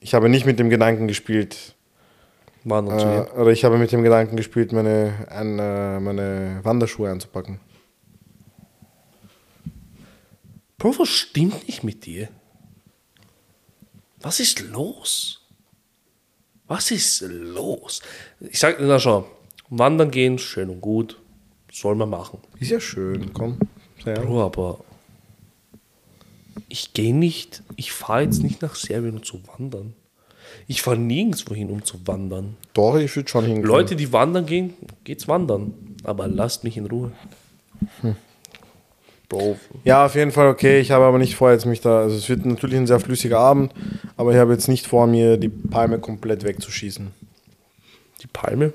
[0.00, 1.74] ich habe nicht mit dem Gedanken gespielt,
[2.64, 7.10] Wandern zu äh, oder ich habe mit dem Gedanken gespielt, meine, ein, äh, meine Wanderschuhe
[7.10, 7.58] anzupacken.
[10.76, 12.28] Bro, was stimmt nicht mit dir?
[14.20, 15.40] Was ist los?
[16.66, 18.02] Was ist los?
[18.40, 19.26] Ich sag, na schau,
[19.70, 21.18] wandern gehen, schön und gut.
[21.74, 22.38] Soll man machen.
[22.60, 23.58] Ist ja schön, komm.
[24.04, 24.78] Bro, aber
[26.68, 29.92] ich gehe nicht, ich fahre jetzt nicht nach Serbien, um zu wandern.
[30.68, 32.56] Ich fahre nirgendwo hin, um zu wandern.
[32.74, 33.64] Doch, ich würde schon hingehen.
[33.64, 35.74] Leute, die wandern gehen, geht's wandern.
[36.04, 37.10] Aber lasst mich in Ruhe.
[39.28, 40.78] Bro, Ja, auf jeden Fall okay.
[40.78, 42.02] Ich habe aber nicht vor, jetzt mich da.
[42.02, 43.74] Also, es wird natürlich ein sehr flüssiger Abend,
[44.16, 47.10] aber ich habe jetzt nicht vor, mir die Palme komplett wegzuschießen.
[48.22, 48.72] die Palme.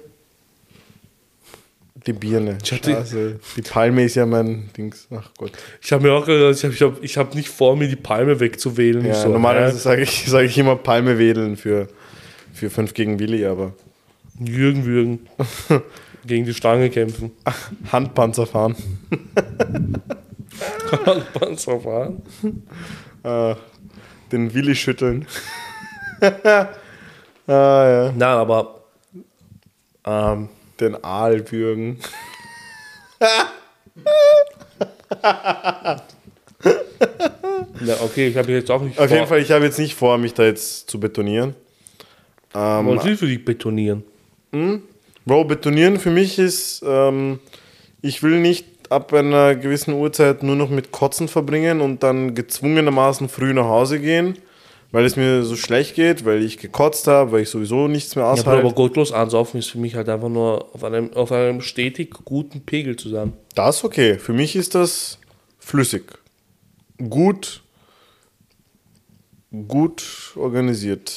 [2.06, 2.58] Die Birne.
[2.64, 3.40] Scheiße.
[3.58, 5.08] Die Palme ist ja mein Dings.
[5.12, 5.52] Ach Gott.
[5.82, 7.96] Ich habe mir auch gedacht, ich habe ich hab, ich hab nicht vor, mir die
[7.96, 9.06] Palme wegzuwählen.
[9.06, 11.88] Ja, so, normalerweise sage ich, sag ich immer Palme wedeln für,
[12.54, 13.74] für 5 gegen Willi, aber
[14.40, 15.28] Jürgen würgen.
[16.26, 17.32] Gegen die Stange kämpfen.
[17.92, 18.76] Handpanzer fahren.
[21.34, 22.22] Panzer fahren.
[23.22, 23.54] Äh,
[24.32, 25.28] den Willi schütteln.
[26.22, 26.68] ah,
[27.48, 28.14] ja.
[28.16, 28.86] Nein, aber
[30.06, 30.48] ähm,
[30.80, 32.00] Den Aal bürgen.
[37.82, 39.16] na, okay, ich habe jetzt auch nicht Auf vor.
[39.16, 41.56] jeden Fall, ich habe jetzt nicht vor, mich da jetzt zu betonieren.
[42.54, 44.04] Ähm, Was will für dich betonieren?
[45.26, 47.40] Bro, betonieren für mich ist, ähm,
[48.02, 53.30] ich will nicht ab einer gewissen Uhrzeit nur noch mit Kotzen verbringen und dann gezwungenermaßen
[53.30, 54.38] früh nach Hause gehen,
[54.92, 58.26] weil es mir so schlecht geht, weil ich gekotzt habe, weil ich sowieso nichts mehr
[58.26, 58.62] Ja, aushalte.
[58.66, 62.62] aber gottlos ansaufen ist für mich halt einfach nur auf einem, auf einem stetig guten
[62.62, 63.34] Pegel zu sein.
[63.56, 64.18] das ist okay.
[64.18, 65.20] Für mich ist das
[65.60, 66.04] flüssig.
[67.10, 67.62] Gut,
[69.68, 71.14] gut organisiert.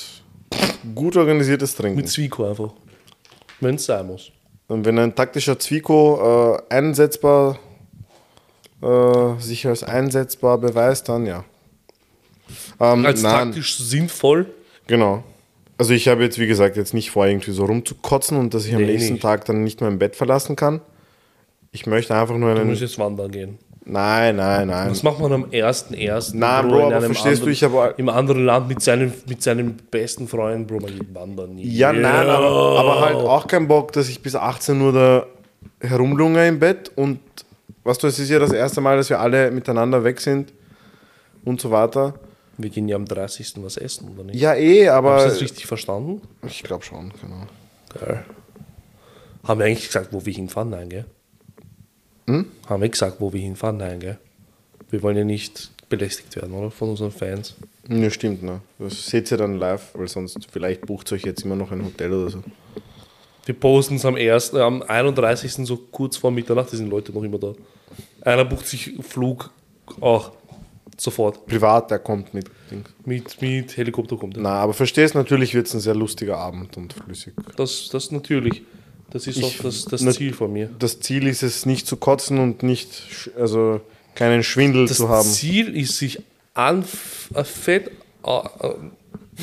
[0.94, 1.96] Gut organisiertes Trinken.
[1.96, 2.72] Mit Zwieko einfach.
[3.60, 4.30] Wenn es sein muss.
[4.68, 7.58] Und wenn ein taktischer Zwieko äh, einsetzbar,
[8.82, 11.44] äh, sich als einsetzbar beweist, dann ja.
[12.82, 14.46] Ähm, Als nein, taktisch sinnvoll.
[14.86, 15.22] genau.
[15.78, 18.74] Also ich habe jetzt, wie gesagt, jetzt nicht vor, irgendwie so rumzukotzen und dass ich
[18.74, 19.22] am Nee, nächsten nicht.
[19.22, 20.80] Tag dann nicht mehr im Bett verlassen kann.
[21.72, 22.70] Ich möchte einfach nur Du einen...
[22.70, 23.58] musst jetzt wandern gehen.
[23.84, 24.88] Nein, nein, nein.
[24.90, 26.36] Das macht man am 1.1.
[26.36, 29.12] Nein, Bro, Bro, in aber verstehst du, anderen- ich habe- Im anderen Land mit seinem,
[29.26, 31.58] mit seinem besten Freund, Bro, man geht wandern.
[31.58, 35.26] Ja, nein, aber, aber halt auch kein Bock, dass ich bis 18 Uhr da
[35.80, 37.18] herumlunge im Bett und
[37.82, 40.52] weißt du, es ist ja das erste Mal, dass wir alle miteinander weg sind
[41.44, 42.14] und so weiter.
[42.62, 43.54] Wir gehen ja am 30.
[43.56, 44.40] was essen, oder nicht?
[44.40, 46.22] Ja, eh, aber Hast du das richtig verstanden?
[46.46, 47.46] ich glaube schon, genau.
[47.98, 48.24] Geil.
[49.44, 50.70] Haben wir eigentlich gesagt, wo wir hinfahren?
[50.70, 51.04] Nein, gell?
[52.28, 52.46] Hm?
[52.68, 53.76] Haben wir gesagt, wo wir hinfahren?
[53.78, 54.18] Nein, gell?
[54.90, 56.70] Wir wollen ja nicht belästigt werden, oder?
[56.70, 57.54] Von unseren Fans.
[57.88, 58.60] Ja, stimmt, ne?
[58.78, 62.12] Das seht ihr dann live, weil sonst vielleicht bucht euch jetzt immer noch ein Hotel
[62.12, 62.42] oder so.
[63.44, 65.66] Wir posten es am 1., äh, am 31.
[65.66, 67.54] so kurz vor Mitternacht, da sind Leute noch immer da.
[68.22, 69.50] Einer bucht sich Flug
[70.00, 70.32] Auch.
[71.02, 71.46] Sofort.
[71.46, 72.46] Privat, der kommt mit.
[73.04, 74.42] Mit, mit Helikopter kommt er.
[74.42, 77.34] Na, aber verstehst, natürlich wird es ein sehr lustiger Abend und flüssig.
[77.56, 78.62] Das, das natürlich.
[79.10, 80.70] Das ist Ich- auch das, das na- Ziel von mir.
[80.78, 83.80] Das Ziel ist es, nicht zu kotzen und nicht, also
[84.14, 85.28] keinen Schwindel Das zu haben.
[85.28, 86.22] Ziel ist, sich
[86.54, 86.84] an
[87.34, 87.90] äh, Fett.
[88.22, 88.44] Oh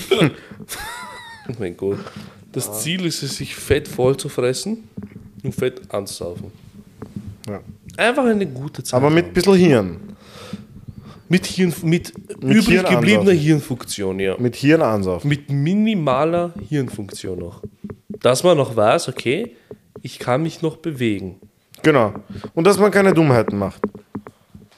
[1.60, 2.00] mein Gott.
[2.52, 4.88] Das Ziel ist es, sich Fett voll zu fressen
[5.44, 6.52] und Fett anzusaufen.
[7.48, 7.60] Ja.
[7.98, 8.94] Einfach eine gute Zeit.
[8.96, 9.98] Aber mit ein bisschen Hirn.
[11.30, 12.96] Mit, Hirn, mit, übrig Hirnansaufen.
[13.00, 14.36] gebliebener Hirnfunktion, ja.
[14.38, 15.30] Mit Hirn ansaufen.
[15.30, 17.62] Mit minimaler Hirnfunktion noch.
[18.10, 19.56] Dass man noch weiß, okay,
[20.02, 21.40] ich kann mich noch bewegen.
[21.84, 22.14] Genau.
[22.54, 23.82] Und dass man keine Dummheiten macht.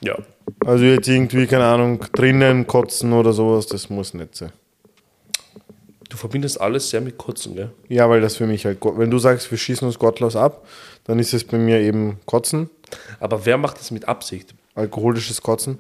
[0.01, 0.17] Ja.
[0.65, 4.51] Also jetzt irgendwie, keine Ahnung, drinnen kotzen oder sowas, das muss nicht sein.
[6.09, 7.71] Du verbindest alles sehr mit Kotzen, gell?
[7.87, 10.67] Ja, weil das für mich halt, wenn du sagst, wir schießen uns gottlos ab,
[11.05, 12.69] dann ist es bei mir eben Kotzen,
[13.21, 14.53] Aber wer macht das mit Absicht?
[14.75, 15.77] alkoholisches Kotzen.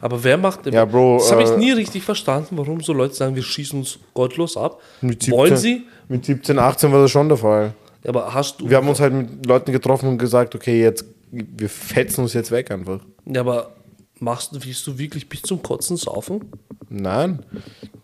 [0.00, 0.66] Aber wer macht.
[0.66, 3.78] Ja, Bro, Das habe ich äh, nie richtig verstanden, warum so Leute sagen, wir schießen
[3.78, 4.80] uns gottlos ab.
[5.00, 5.86] Mit 17, Wollen sie?
[6.08, 7.74] Mit 17, 18 war das schon der Fall.
[8.06, 8.68] Aber hast du.
[8.68, 12.50] Wir haben uns halt mit Leuten getroffen und gesagt, okay, jetzt, wir fetzen uns jetzt
[12.50, 13.00] weg einfach.
[13.24, 13.72] Ja, aber
[14.20, 16.50] machst du, willst du wirklich bis zum Kotzen saufen?
[16.88, 17.42] Nein.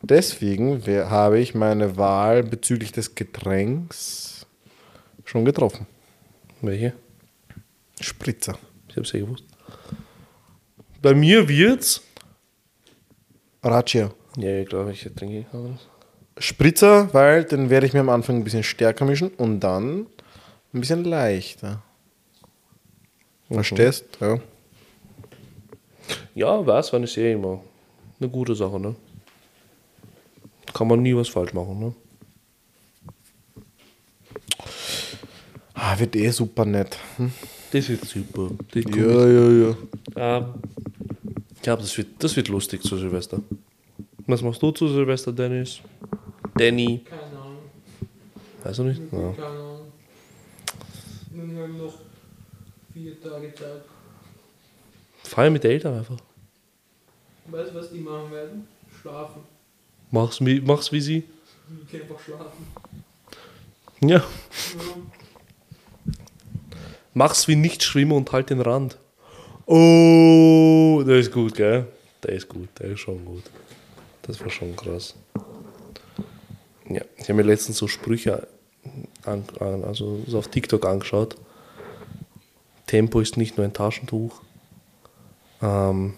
[0.02, 4.46] Deswegen habe ich meine Wahl bezüglich des Getränks
[5.24, 5.86] schon getroffen.
[6.62, 6.94] Welche?
[8.00, 8.58] Spritzer.
[8.88, 9.44] Ich hab's ja gewusst.
[11.02, 12.02] Bei mir wird's.
[13.62, 14.10] Razzia.
[14.36, 15.88] Ja, ich glaube, ich trinke anderes.
[16.38, 20.06] Spritzer, weil den werde ich mir am Anfang ein bisschen stärker mischen und dann
[20.72, 21.82] ein bisschen leichter.
[23.50, 24.04] Verstehst?
[24.20, 24.38] Ja.
[26.34, 27.62] Ja, weiß, wann ist eh immer
[28.18, 28.94] eine gute Sache, ne?
[30.72, 31.94] Kann man nie was falsch machen, ne?
[35.74, 36.98] Ah, wird eh super nett.
[37.16, 37.32] Hm?
[37.72, 38.50] Das wird super.
[38.72, 39.76] Das ist Ja, ja, ja.
[40.16, 40.44] Ähm,
[41.54, 43.40] ich glaube, das wird, das wird lustig zu Silvester.
[44.26, 45.80] Was machst du zu Silvester, Dennis?
[46.56, 47.00] Danny?
[47.08, 47.58] Keine Ahnung.
[48.64, 49.00] Weißt du nicht?
[49.10, 49.80] Keine Ahnung.
[51.32, 51.94] Nun haben wir noch
[52.92, 53.82] vier Tage Zeit.
[55.24, 56.16] Feier mit den Eltern einfach.
[57.46, 58.66] Weißt du, was die machen werden?
[59.00, 59.42] Schlafen.
[60.10, 61.22] Mach's, wie- mach's wie sie.
[61.68, 62.66] Die können einfach schlafen.
[64.00, 64.16] Ja.
[64.16, 64.22] Ja.
[67.12, 68.98] Mach's wie nicht schwimmen und halt den Rand.
[69.66, 71.86] Oh, der ist gut, gell?
[72.22, 73.44] Der ist gut, der ist schon gut.
[74.22, 75.14] Das war schon krass.
[76.88, 78.48] Ja, ich habe mir letztens so Sprüche
[79.24, 79.44] an,
[79.84, 81.36] also so auf TikTok angeschaut.
[82.86, 84.40] Tempo ist nicht nur ein Taschentuch.
[85.62, 86.14] Ähm,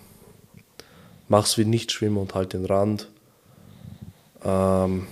[1.29, 3.09] mach's wie nicht schwimmen und halt den Rand.
[4.45, 5.07] Ähm,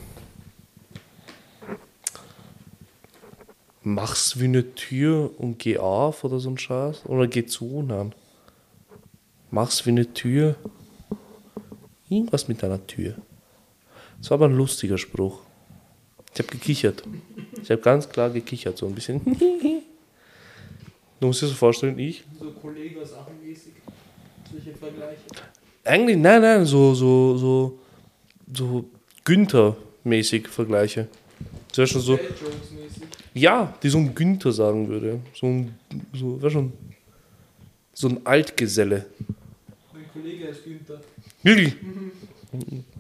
[3.83, 7.07] mach's wie eine Tür und geh auf oder so ein Scheiß.
[7.07, 8.14] Oder geh zu, nein.
[9.51, 10.57] Mach's wie eine Tür.
[12.09, 13.14] Irgendwas mit einer Tür.
[14.19, 15.40] Das war aber ein lustiger Spruch.
[16.35, 17.03] Ich habe gekichert.
[17.62, 19.21] Ich habe ganz klar gekichert, so ein bisschen.
[21.21, 22.25] Du musst dir so vorstellen, ich.
[22.38, 23.73] So Kollegen-Sachen mäßig.
[24.51, 25.23] Solche Vergleiche.
[25.85, 27.79] Eigentlich, nein, nein, so, so, so,
[28.53, 28.85] so
[29.25, 31.09] Günther-mäßig Vergleiche.
[31.75, 32.19] Wäre schon so,
[33.35, 35.21] ja, die so ein Günther sagen würde.
[35.35, 35.75] So ein,
[36.13, 36.73] so, wär schon,
[37.93, 39.07] so ein Altgeselle.
[39.93, 41.01] Mein Kollege ist Günther.
[41.43, 41.77] Wirklich.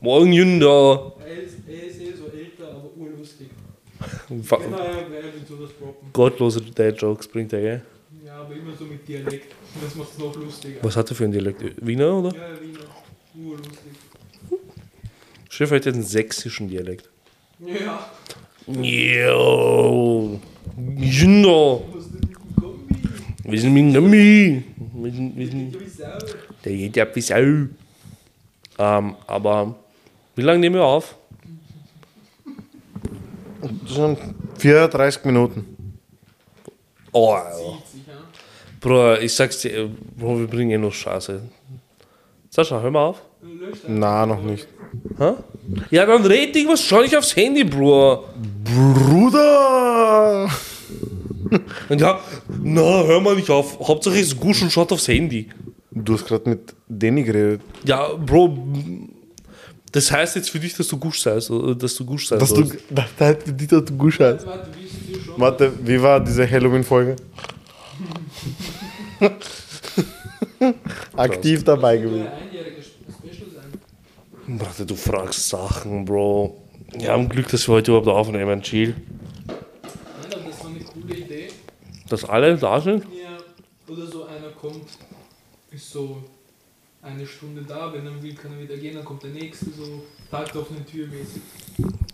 [0.00, 1.12] Morgen Günther.
[1.26, 3.48] Er ist, er ist eh so älter, aber urlustig.
[4.28, 6.12] Genau, droppen.
[6.12, 7.82] Gottlose Dad-Jokes bringt er, gell?
[8.24, 9.54] Ja, aber immer so mit Dialekt.
[9.82, 10.78] Das macht es noch lustiger.
[10.82, 11.62] Was hat er für einen Dialekt?
[11.84, 12.34] Wiener, oder?
[12.34, 12.80] Ja, Wiener.
[13.34, 13.92] Urlustig.
[15.48, 17.08] Chef hat jetzt einen sächsischen Dialekt.
[17.58, 18.10] Ja.
[18.78, 20.38] Yo.
[20.76, 21.22] Was
[22.56, 22.96] Kombi?
[23.44, 24.62] Wir sind mit Gummi.
[24.94, 25.76] Wir sind, wir sind,
[26.64, 27.66] der geht ja bis au.
[28.78, 29.74] Ähm, aber
[30.36, 31.16] wie lange nehmen wir auf?
[33.84, 34.18] Das sind
[34.58, 35.76] 34 Minuten.
[37.12, 37.58] Oh, Alter.
[37.58, 38.14] Ja.
[38.80, 41.42] Bro, ich sag's dir, Bro, wir bringen eh nur Scheiße.
[42.50, 43.22] Sascha, hör mal auf.
[43.88, 44.68] Na, noch nicht.
[45.18, 45.32] Hä?
[45.90, 48.24] Ja, dann red irgendwas, schau nicht aufs Handy, Bro.
[48.70, 50.48] Bruder!
[51.88, 52.20] Und ja,
[52.62, 53.78] na, hör mal nicht auf.
[53.80, 55.48] Hauptsache ist Gusch und schaut aufs Handy.
[55.90, 57.62] Du hast gerade mit Danny geredet.
[57.84, 58.56] Ja, Bro,
[59.90, 62.54] das heißt jetzt für dich, dass du Gusch seist, oder dass du Gusch sein Dass
[62.54, 64.46] du, das, hat für dich, dass du Gusch hast.
[65.36, 67.16] Warte, wie war diese Halloween-Folge?
[71.16, 72.28] Aktiv dabei gewesen.
[74.46, 76.59] Warte, du fragst Sachen, Bro.
[76.98, 78.94] Ja, am Glück, dass wir heute überhaupt aufnehmen, chill.
[79.46, 79.56] Nein,
[80.30, 81.48] das war eine coole Idee.
[82.08, 83.04] Dass alle da sind?
[83.04, 83.38] Ja,
[83.92, 84.84] oder so einer kommt,
[85.70, 86.22] ist so
[87.02, 90.02] eine Stunde da, wenn er will, kann er wieder gehen, dann kommt der nächste, so
[90.30, 91.42] Tag auf eine Tür mäßig.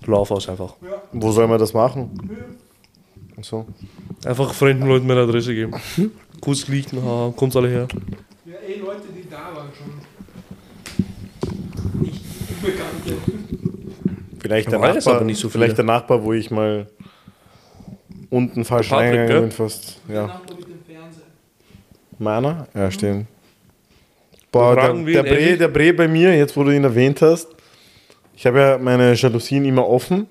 [0.07, 0.75] Laufhaus einfach.
[0.83, 1.03] Ja.
[1.13, 2.11] Wo soll man das machen?
[3.39, 3.67] Ach So.
[4.25, 5.73] Einfach fremden Leuten meine Adresse geben.
[6.41, 7.89] Kurz liegen, ha, kommt alle her.
[8.45, 9.91] Ja, ey, Leute, die da waren schon.
[12.03, 12.21] Nicht
[12.63, 13.36] Unbekannte.
[14.47, 16.87] Vielleicht der Nachbar, aber nicht so vielleicht der Nachbar, wo ich mal
[18.31, 20.01] unten falsch reingegangen bin fast.
[20.09, 20.27] Der Ja.
[20.27, 21.23] Nachbar mit dem Fernseher.
[22.19, 22.67] Meiner?
[22.75, 23.27] Ja, stimmt.
[24.53, 27.49] Boah, der, der, Bre, der Bre bei mir, jetzt wo du ihn erwähnt hast,
[28.35, 30.27] ich habe ja meine Jalousien immer offen.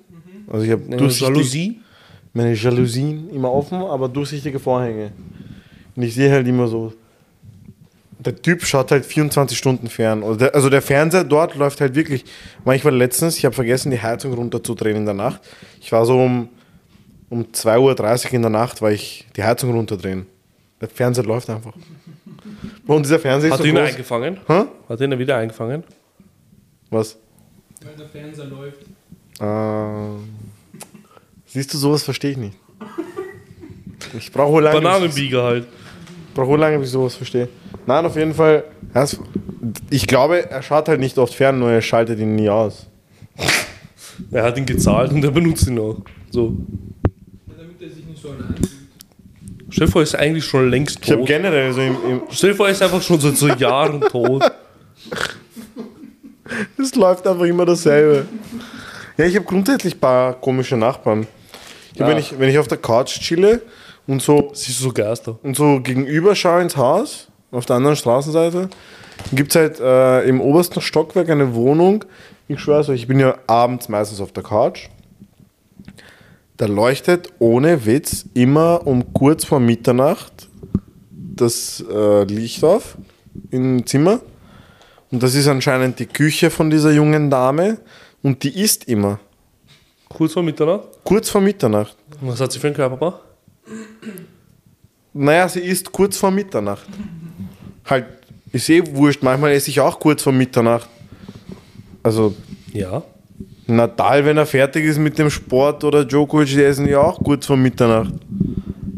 [0.48, 1.80] Also ich habe Jalousie.
[2.32, 5.12] meine Jalousien immer offen, aber durchsichtige Vorhänge.
[5.94, 6.92] Und ich sehe halt immer so,
[8.26, 10.22] der Typ schaut halt 24 Stunden fern.
[10.22, 12.24] Also der, also der Fernseher dort läuft halt wirklich.
[12.72, 15.40] Ich war letztens, ich habe vergessen, die Heizung runterzudrehen in der Nacht.
[15.80, 16.48] Ich war so um,
[17.30, 20.26] um 2.30 Uhr in der Nacht, weil ich die Heizung runterdrehen.
[20.80, 21.72] Der Fernseher läuft einfach.
[22.86, 23.88] Und dieser Fernseher ist Hat so ihn groß.
[23.88, 24.38] eingefangen?
[24.46, 24.64] Hä?
[24.88, 25.84] Hat ihn wieder eingefangen?
[26.90, 27.16] Was?
[27.84, 28.80] Weil der Fernseher läuft.
[29.40, 30.28] Ähm,
[31.46, 32.56] siehst du, sowas verstehe ich nicht.
[34.18, 34.80] Ich brauche wohl lange.
[34.80, 35.66] Bananenbieger halt.
[36.36, 37.48] Brauche wohl lange, bis ich sowas verstehe.
[37.86, 38.64] Nein, auf jeden Fall.
[39.90, 42.86] Ich glaube, er schaut halt nicht oft fern, nur er schaltet ihn nie aus.
[44.30, 45.96] Er hat ihn gezahlt und er benutzt ihn auch.
[46.30, 46.56] So.
[47.48, 48.70] Ja, damit er sich nicht so allein fühlt.
[49.70, 51.28] Stell dir vor, er ist eigentlich schon längst Ich habe tot.
[51.28, 52.22] generell so im, im.
[52.30, 54.42] Stell dir vor, er ist einfach schon seit so Jahren tot.
[56.80, 58.26] Es läuft einfach immer dasselbe.
[59.16, 61.26] Ja, ich habe grundsätzlich ein paar komische Nachbarn.
[61.92, 62.06] Ich Ja.
[62.08, 63.62] wenn, ich, wenn ich auf der Couch chille
[64.06, 65.38] und so, Siehst du so Geister?
[65.42, 68.68] und so gegenüber schaue ins Haus, auf der anderen Straßenseite,
[69.32, 72.04] gibt es halt äh, im obersten Stockwerk eine Wohnung.
[72.48, 74.88] Ich schwör's euch, ich bin ja abends meistens auf der Couch.
[76.56, 80.48] Da leuchtet ohne Witz immer um kurz vor Mitternacht
[81.10, 82.96] das äh, Licht auf
[83.50, 84.20] im Zimmer.
[85.10, 87.78] Und das ist anscheinend die Küche von dieser jungen Dame.
[88.22, 89.18] Und die isst immer.
[90.08, 90.84] Kurz vor Mitternacht.
[91.04, 91.94] Kurz vor Mitternacht.
[92.22, 93.20] Was hat sie für einen Körperbau?
[95.16, 96.86] Naja, sie isst kurz vor Mitternacht.
[97.84, 98.06] Halt,
[98.52, 99.22] ist eh wurscht.
[99.22, 100.88] Manchmal esse ich auch kurz vor Mitternacht.
[102.02, 102.34] Also,
[102.72, 103.02] Ja.
[103.68, 107.46] Nadal, wenn er fertig ist mit dem Sport oder Djokovic, die essen ja auch kurz
[107.46, 108.12] vor Mitternacht.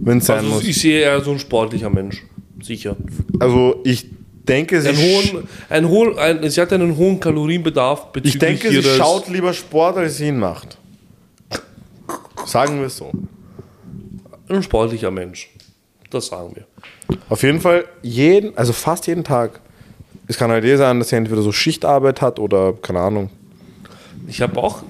[0.03, 0.65] Wenn es sein Also muss.
[0.65, 2.23] ich sehe eher so ein sportlicher Mensch.
[2.63, 2.95] Sicher.
[3.41, 4.07] Also, ich
[4.47, 8.71] denke, sie, Einen hohen, ein hohen, ein, sie hat einen hohen Kalorienbedarf bezüglich ich denke,
[8.71, 10.77] sie schaut lieber Sport, als sie ihn macht.
[12.45, 13.11] Sagen wir es so.
[14.49, 15.49] Ein sportlicher Mensch.
[16.11, 16.65] Das sagen wir.
[17.29, 19.61] Auf jeden Fall jeden, also fast jeden Tag.
[20.27, 23.31] Es kann halt eh sein, dass sie entweder so Schichtarbeit hat oder keine Ahnung.
[24.27, 24.83] Ich habe auch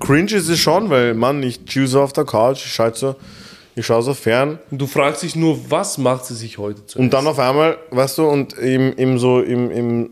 [0.00, 3.14] Cringe ist es schon, weil Mann, ich so auf der Couch, ich schaue so,
[3.76, 7.10] ich schaue so fern Du fragst dich nur, was macht sie sich heute zu und
[7.12, 10.10] dann auf einmal, weißt du, und im, im so im, im,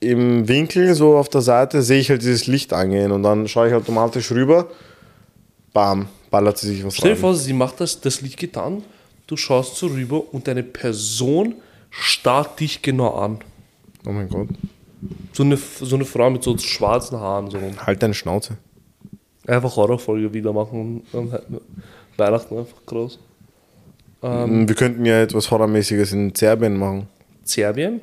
[0.00, 3.68] im Winkel so auf der Seite sehe ich halt dieses Licht angehen und dann schaue
[3.68, 4.68] ich automatisch rüber,
[5.72, 8.82] bam, ballert sie sich was Stell dir vor, sie macht das, das Licht geht an,
[9.28, 11.54] du schaust so rüber und eine Person
[11.90, 13.38] starrt dich genau an.
[14.04, 14.48] Oh mein Gott,
[15.32, 17.50] So eine, so eine Frau mit so schwarzen Haaren.
[17.50, 17.60] So.
[17.86, 18.56] halt deine Schnauze.
[19.46, 21.32] Einfach Horrorfolge wieder machen und
[22.16, 23.18] Weihnachten einfach groß.
[24.22, 27.08] Ähm, Wir könnten ja etwas Horrormäßiges in Serbien machen.
[27.44, 28.00] Serbien?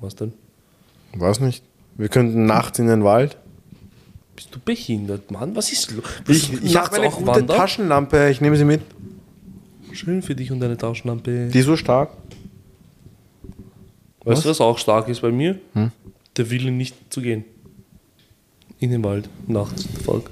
[0.00, 0.32] Was denn?
[1.14, 1.62] Weiß nicht.
[1.96, 3.36] Wir könnten nachts in den Wald.
[4.40, 5.54] Bist du behindert, Mann?
[5.54, 6.02] Was ist los?
[6.26, 7.58] Ich, ich habe eine gute wandern?
[7.58, 8.80] Taschenlampe, ich nehme sie mit.
[9.92, 11.50] Schön für dich und deine Taschenlampe.
[11.52, 12.08] Die ist so stark.
[14.24, 15.58] Weißt du, was auch stark ist bei mir?
[15.74, 15.92] Hm?
[16.38, 17.44] Der Wille nicht zu gehen.
[18.78, 20.30] In den Wald, nachts, Volk.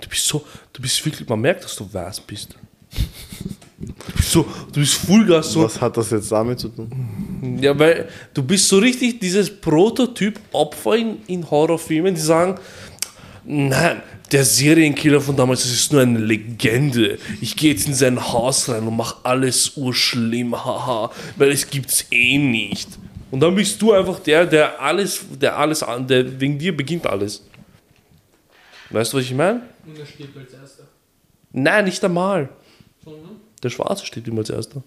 [0.00, 2.54] Du bist so, du bist wirklich, man merkt, dass du weiß bist.
[3.80, 5.62] Du bist so, du bist Fullgas so.
[5.62, 7.58] Was hat das jetzt damit zu tun?
[7.60, 12.58] Ja, weil du bist so richtig dieses Prototyp Opfer in, in Horrorfilmen, die sagen,
[13.44, 14.02] nein,
[14.32, 17.18] der Serienkiller von damals, das ist nur eine Legende.
[17.40, 22.04] Ich gehe jetzt in sein Haus rein und mache alles urschlimm, haha, weil es gibt's
[22.10, 22.88] eh nicht.
[23.30, 27.06] Und dann bist du einfach der, der alles, der alles an, der wegen dir beginnt
[27.06, 27.44] alles.
[28.90, 29.62] Weißt du, was ich meine?
[29.86, 30.84] Und er stirbt als erster.
[31.52, 32.48] Nein, nicht einmal.
[33.04, 33.47] Sondern?
[33.60, 34.82] Der Schwarze steht immer als erster.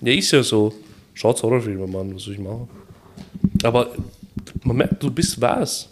[0.00, 0.74] Ja, ist ja so.
[1.14, 2.68] Schaut Horrorfilme, Mann, was soll ich machen?
[3.62, 3.90] Aber
[4.64, 5.88] man merkt, du bist was.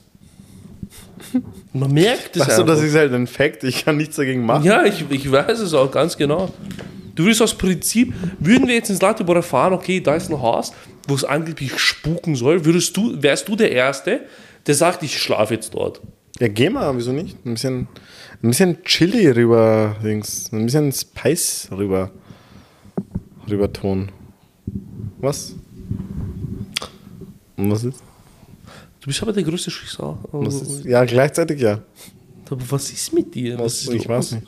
[1.73, 2.89] Man merkt es Weißt du, das einfach.
[2.89, 4.65] ist halt ein Fakt, ich kann nichts dagegen machen.
[4.65, 6.53] Ja, ich, ich weiß es auch ganz genau.
[7.15, 10.73] Du würdest aus Prinzip, würden wir jetzt ins Latibor fahren, okay, da ist ein Haus,
[11.07, 14.21] wo es angeblich spuken soll, würdest du, wärst du der Erste,
[14.67, 16.01] der sagt, ich schlafe jetzt dort.
[16.39, 17.37] Ja, geh mal, wieso nicht?
[17.45, 17.89] Ein bisschen,
[18.43, 20.51] ein bisschen Chili rüber, Dings.
[20.53, 22.11] Ein bisschen Spice rüber,
[23.49, 24.11] rüber tun.
[25.19, 25.55] Was?
[27.57, 28.03] Und was ist?
[29.01, 29.71] Du bist aber der größte.
[30.33, 30.85] Was ist?
[30.85, 31.81] Ja, gleichzeitig ja.
[32.51, 33.59] Aber was ist mit dir?
[33.59, 34.47] Was, ist ich weiß nicht.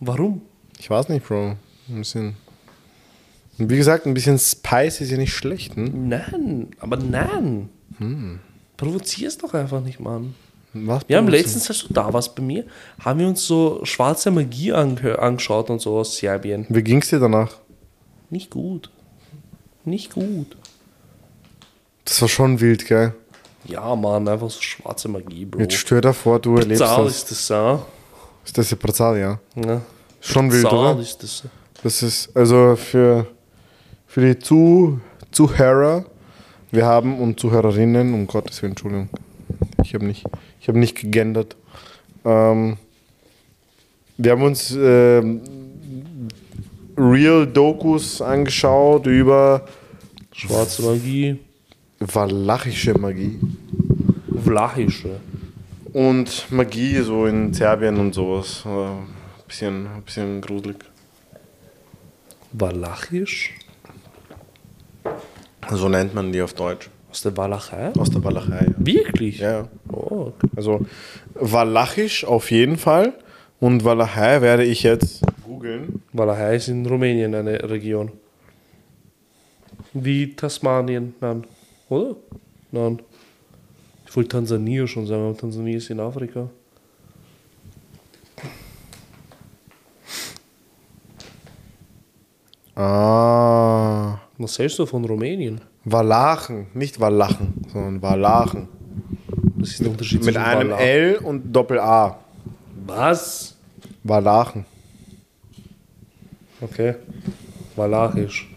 [0.00, 0.40] Warum?
[0.78, 1.56] Ich weiß nicht, Bro.
[1.88, 2.34] Ein bisschen.
[3.58, 6.08] Wie gesagt, ein bisschen Spice ist ja nicht schlecht, hm?
[6.08, 7.68] Nein, aber nein.
[7.98, 8.38] Hm.
[8.76, 10.34] Provozier's doch einfach nicht, Mann.
[10.74, 12.64] Was Wir haben letztens, als du da warst bei mir,
[13.00, 16.66] haben wir uns so schwarze Magie angeschaut und so aus Serbien.
[16.68, 17.52] Wie ging's dir danach?
[18.30, 18.90] Nicht gut.
[19.84, 20.56] Nicht gut.
[22.04, 23.14] Das war schon wild, gell?
[23.64, 25.60] Ja, Mann, einfach so schwarze Magie, Bro.
[25.60, 27.16] Jetzt stell dir vor, du erlebst Zahl das.
[27.16, 27.82] ist das, ja.
[28.44, 29.40] Ist das ja brutal, ja?
[29.56, 29.82] ja.
[30.20, 31.00] Schon wild, Zahl oder?
[31.00, 31.42] ist das.
[31.82, 33.26] Das ist also für,
[34.06, 35.00] für die Zu,
[35.30, 36.04] Zuhörer,
[36.70, 39.08] wir haben und Zuhörerinnen, um Gottes Willen, Entschuldigung,
[39.82, 40.24] ich habe nicht,
[40.68, 41.56] ich habe nicht gegendert.
[42.26, 42.76] Ähm,
[44.18, 45.40] wir haben uns ähm,
[46.94, 49.66] Real Dokus angeschaut über
[50.30, 51.38] Schwarze Magie,
[52.00, 53.40] walachische Magie
[54.44, 55.20] Vlachische.
[55.94, 58.62] und Magie so in Serbien und sowas.
[58.66, 60.84] Äh, bisschen, bisschen gruselig.
[62.52, 63.54] Walachisch?
[65.70, 66.90] So nennt man die auf Deutsch.
[67.10, 67.92] Aus der Walachei?
[67.98, 68.66] Aus der Walachei.
[68.66, 68.74] Ja.
[68.76, 69.38] Wirklich?
[69.38, 69.68] Ja.
[69.90, 70.32] Oh.
[70.56, 70.80] Also
[71.34, 73.14] Walachisch auf jeden Fall.
[73.60, 76.02] Und Walachei werde ich jetzt googeln.
[76.12, 78.12] Walachei ist in Rumänien eine Region.
[79.94, 81.44] Wie Tasmanien, nein.
[81.88, 82.16] Oder?
[82.70, 83.00] Nein.
[84.06, 86.48] Ich wollte Tansania schon sagen, aber Tansania ist in Afrika.
[92.76, 94.20] Ah.
[94.38, 95.60] Was hältst du von Rumänien?
[95.84, 98.68] Walachen, nicht Walachen, sondern Walachen.
[99.58, 102.18] Das ist der Unterschied Mit einem Walach- L und Doppel A.
[102.86, 103.56] Was?
[104.04, 104.64] Walachen.
[106.60, 106.94] Okay.
[107.76, 108.48] Walachisch.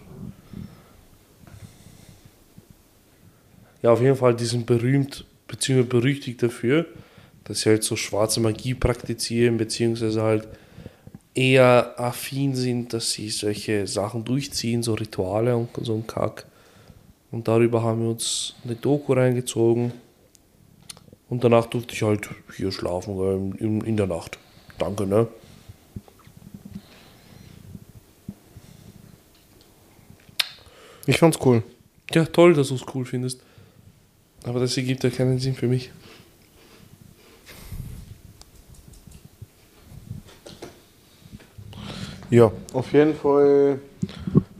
[3.82, 5.84] Ja, auf jeden Fall, die sind berühmt bzw.
[5.84, 6.86] berüchtigt dafür,
[7.44, 10.48] dass sie halt so schwarze Magie praktizieren, beziehungsweise halt
[11.34, 16.46] eher affin sind, dass sie solche Sachen durchziehen, so Rituale und so ein Kack.
[17.32, 19.94] Und darüber haben wir uns eine Doku reingezogen.
[21.30, 24.38] Und danach durfte ich halt hier schlafen, in, in der Nacht.
[24.78, 25.28] Danke, ne?
[31.08, 31.64] Ich fand's cool.
[32.14, 33.42] Ja, toll, dass du es cool findest.
[34.44, 35.92] Aber das ergibt ja keinen Sinn für mich.
[42.30, 43.80] Ja, auf jeden Fall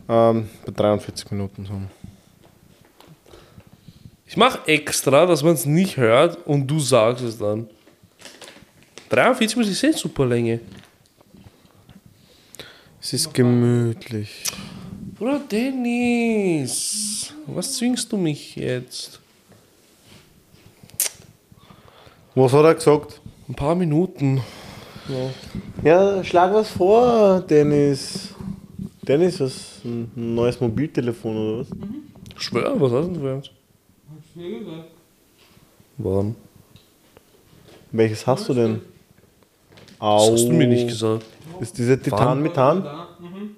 [0.09, 2.00] ähm, bei 43 Minuten so.
[4.32, 7.67] Ich mache extra, dass man es nicht hört und du sagst es dann.
[9.09, 10.61] 43 Minuten ist eh super Länge.
[13.01, 14.45] Es ist gemütlich.
[15.17, 19.19] Bruder Dennis, was zwingst du mich jetzt?
[22.34, 23.19] Was hat er gesagt?
[23.49, 24.41] Ein paar Minuten.
[25.09, 25.34] Ja.
[25.84, 28.29] Ja, schlag was vor, Dennis.
[29.01, 29.82] Dennis, was?
[29.84, 31.67] Ein neues Mobiltelefon oder was?
[32.38, 33.51] Schwör, was hast du denn für eins?
[34.36, 34.86] Gesagt?
[35.97, 36.36] Wann?
[37.91, 38.82] Welches hast du denn?
[39.99, 40.32] Das Au.
[40.34, 41.25] hast du mir nicht gesagt.
[41.59, 42.84] Ist diese Titan Methan?
[42.84, 43.07] Da.
[43.19, 43.55] Mhm.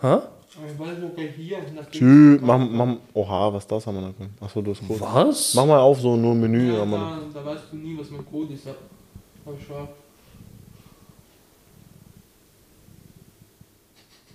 [0.00, 0.06] Hä?
[0.06, 0.26] Aber
[0.70, 3.94] ich weiß nicht, ob er hier nach dem- Tschü, mach, mach, oha, was das haben
[3.94, 4.14] wir noch?
[4.46, 5.00] Achso, du hast Code.
[5.00, 5.54] Was?
[5.54, 6.72] Mach mal auf, so nur Menü.
[6.76, 8.66] Ja, da, da weißt du nie, was mein Code ist.
[8.66, 9.88] Aber schau.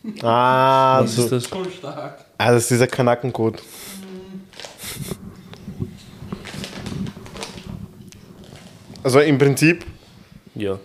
[0.03, 0.23] noch.
[0.23, 1.47] Ah, Was so, ist das?
[1.47, 2.25] Schon stark.
[2.37, 3.61] ah, das ist dieser Kanackencode.
[9.05, 9.85] Also im Prinzip
[10.55, 10.79] Ja.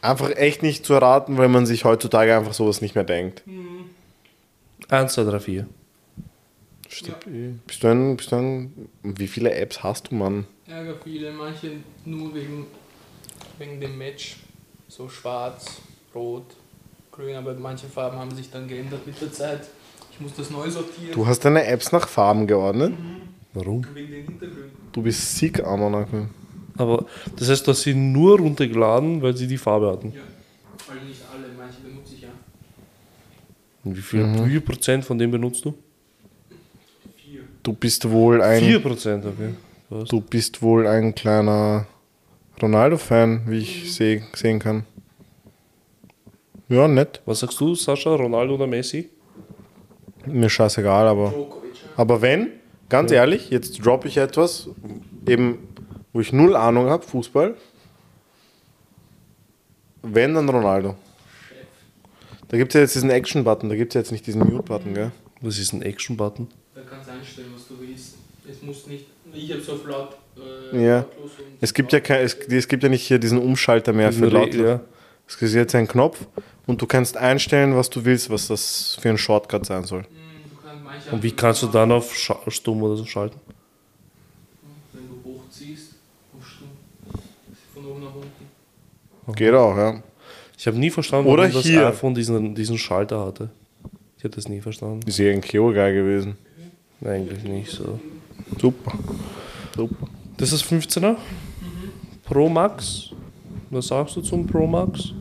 [0.00, 3.44] einfach echt nicht zu erraten, weil man sich heutzutage einfach sowas nicht mehr denkt.
[4.88, 5.66] 1, 2, 3, 4.
[6.88, 7.64] Stimmt.
[7.64, 10.48] Bist du ein, bist du ein, wie viele Apps hast du, Mann?
[10.66, 11.70] Ärger viele, manche
[12.04, 12.66] nur wegen,
[13.58, 14.38] wegen dem Match.
[14.88, 15.80] So schwarz,
[16.16, 16.56] rot,
[17.12, 19.60] grün, aber manche Farben haben sich dann geändert mit der Zeit.
[20.10, 21.12] Ich muss das neu sortieren.
[21.14, 22.94] Du hast deine Apps nach Farben geordnet?
[23.54, 23.86] Warum?
[23.94, 24.72] Wegen den Hintergründen.
[24.90, 26.28] Du bist sick, Amanake.
[26.76, 27.06] Aber
[27.36, 30.12] das heißt, du hast sie nur runtergeladen, weil sie die Farbe hatten.
[30.14, 30.20] Ja.
[30.88, 32.28] Also nicht alle, manche benutze ich ja.
[33.84, 35.74] Und wie viel, wie viel Prozent von dem benutzt du?
[37.16, 37.42] Vier.
[37.62, 38.62] Du bist wohl ein...
[38.62, 39.54] 4 Prozent, okay.
[39.90, 40.08] Was?
[40.08, 41.86] Du bist wohl ein kleiner
[42.60, 44.84] Ronaldo-Fan, wie ich seh, sehen kann.
[46.68, 47.20] Ja, nett.
[47.26, 49.10] Was sagst du, Sascha, Ronaldo oder Messi?
[50.24, 51.30] Mir scheißegal, aber.
[51.30, 51.88] Djokovic, ja.
[51.96, 52.48] Aber wenn,
[52.88, 54.68] ganz ehrlich, jetzt droppe ich etwas,
[55.28, 55.58] eben,
[56.12, 57.54] wo ich null Ahnung habe, Fußball.
[60.02, 60.96] Wenn, dann Ronaldo.
[62.48, 64.92] Da gibt es ja jetzt diesen Action-Button, da gibt es ja jetzt nicht diesen Mute-Button,
[64.94, 65.12] gell?
[65.40, 66.48] Was ist ein Action-Button?
[66.74, 68.16] Da kannst du einstellen, was du willst.
[68.48, 69.06] Es muss nicht.
[69.32, 70.16] Ich habe so auf laut.
[70.72, 71.06] Äh, Ja.
[71.60, 74.66] Es gibt ja kein, es, es gibt ja nicht hier diesen Umschalter mehr für lautlos.
[74.66, 74.80] ja.
[75.28, 76.26] Es gibt jetzt einen Knopf
[76.66, 80.02] und du kannst einstellen, was du willst, was das für ein Shortcut sein soll.
[80.02, 80.08] Hm,
[80.50, 82.14] du kannst manche Und wie kannst du dann auf
[82.48, 83.40] Stumm oder so schalten?
[84.92, 85.94] Wenn du hochziehst,
[86.38, 86.68] auf Stumm.
[87.72, 88.28] Von oben nach unten.
[89.28, 90.02] Geht auch, ja.
[90.58, 91.86] Ich habe nie verstanden, Oder warum das hier.
[91.86, 93.50] iPhone diesen, diesen Schalter hatte.
[94.18, 95.00] Ich habe das nie verstanden.
[95.08, 96.36] Ist ja ein Keo-Geil gewesen.
[97.04, 97.98] Eigentlich nicht so.
[98.60, 98.92] Super.
[99.74, 100.06] Super.
[100.36, 101.16] Das ist 15er.
[102.24, 103.10] Pro Max.
[103.70, 105.12] Was sagst du zum Pro Max?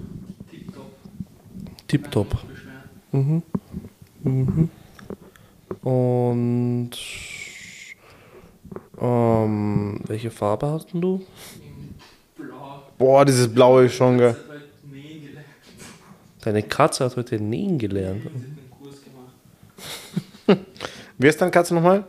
[0.51, 0.85] Tipptopp.
[1.87, 2.29] Tipptopp.
[2.31, 3.45] Kann mich nicht
[4.23, 4.69] beschweren.
[5.83, 6.91] Und
[8.99, 11.21] ähm, welche Farbe hast denn du?
[13.01, 14.37] Boah, dieses blaue ist schon gelernt.
[16.41, 18.21] Deine Katze hat heute nähen gelernt.
[18.21, 18.95] Sie hat einen Kurs
[20.45, 20.65] gemacht.
[21.17, 22.05] Wer ist deine Katze nochmal?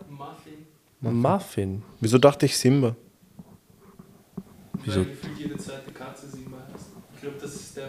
[1.00, 1.22] Muffin.
[1.22, 1.82] Muffin.
[1.98, 2.94] Wieso dachte ich Simba?
[4.84, 5.00] Wieso?
[5.00, 6.86] Weil gefühlt jede zweite Katze Simba heißt.
[7.14, 7.88] Ich glaube, das ist der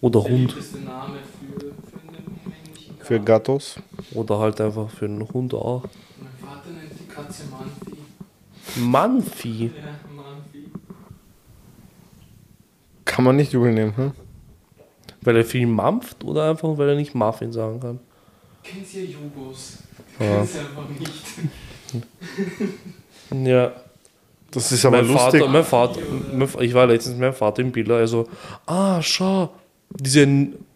[0.00, 0.30] Oder Hund.
[0.30, 3.04] beliebteste Name für, für einen männlichen Kater.
[3.04, 3.76] Für Gattos?
[4.14, 5.82] Oder halt einfach für einen Hund auch.
[5.82, 7.96] Mein Vater nennt die Katze Manfi.
[8.80, 9.64] Manfi.
[9.66, 9.70] Ja,
[10.14, 10.70] Manfi.
[13.16, 14.12] Kann man nicht übel nehmen, hm?
[15.22, 17.98] Weil er viel mampft oder einfach weil er nicht Muffin sagen kann?
[18.62, 19.78] Kennst ja Jugos.
[20.20, 20.36] Ja.
[20.36, 21.24] Kennst einfach nicht.
[23.44, 23.72] Ja.
[24.50, 25.40] Das ist aber mein lustig.
[25.40, 26.00] Vater, mein Vater,
[26.32, 28.28] mein, ich war letztens mit meinem Vater im Biller, also,
[28.66, 29.50] ah, schau,
[29.90, 30.26] diese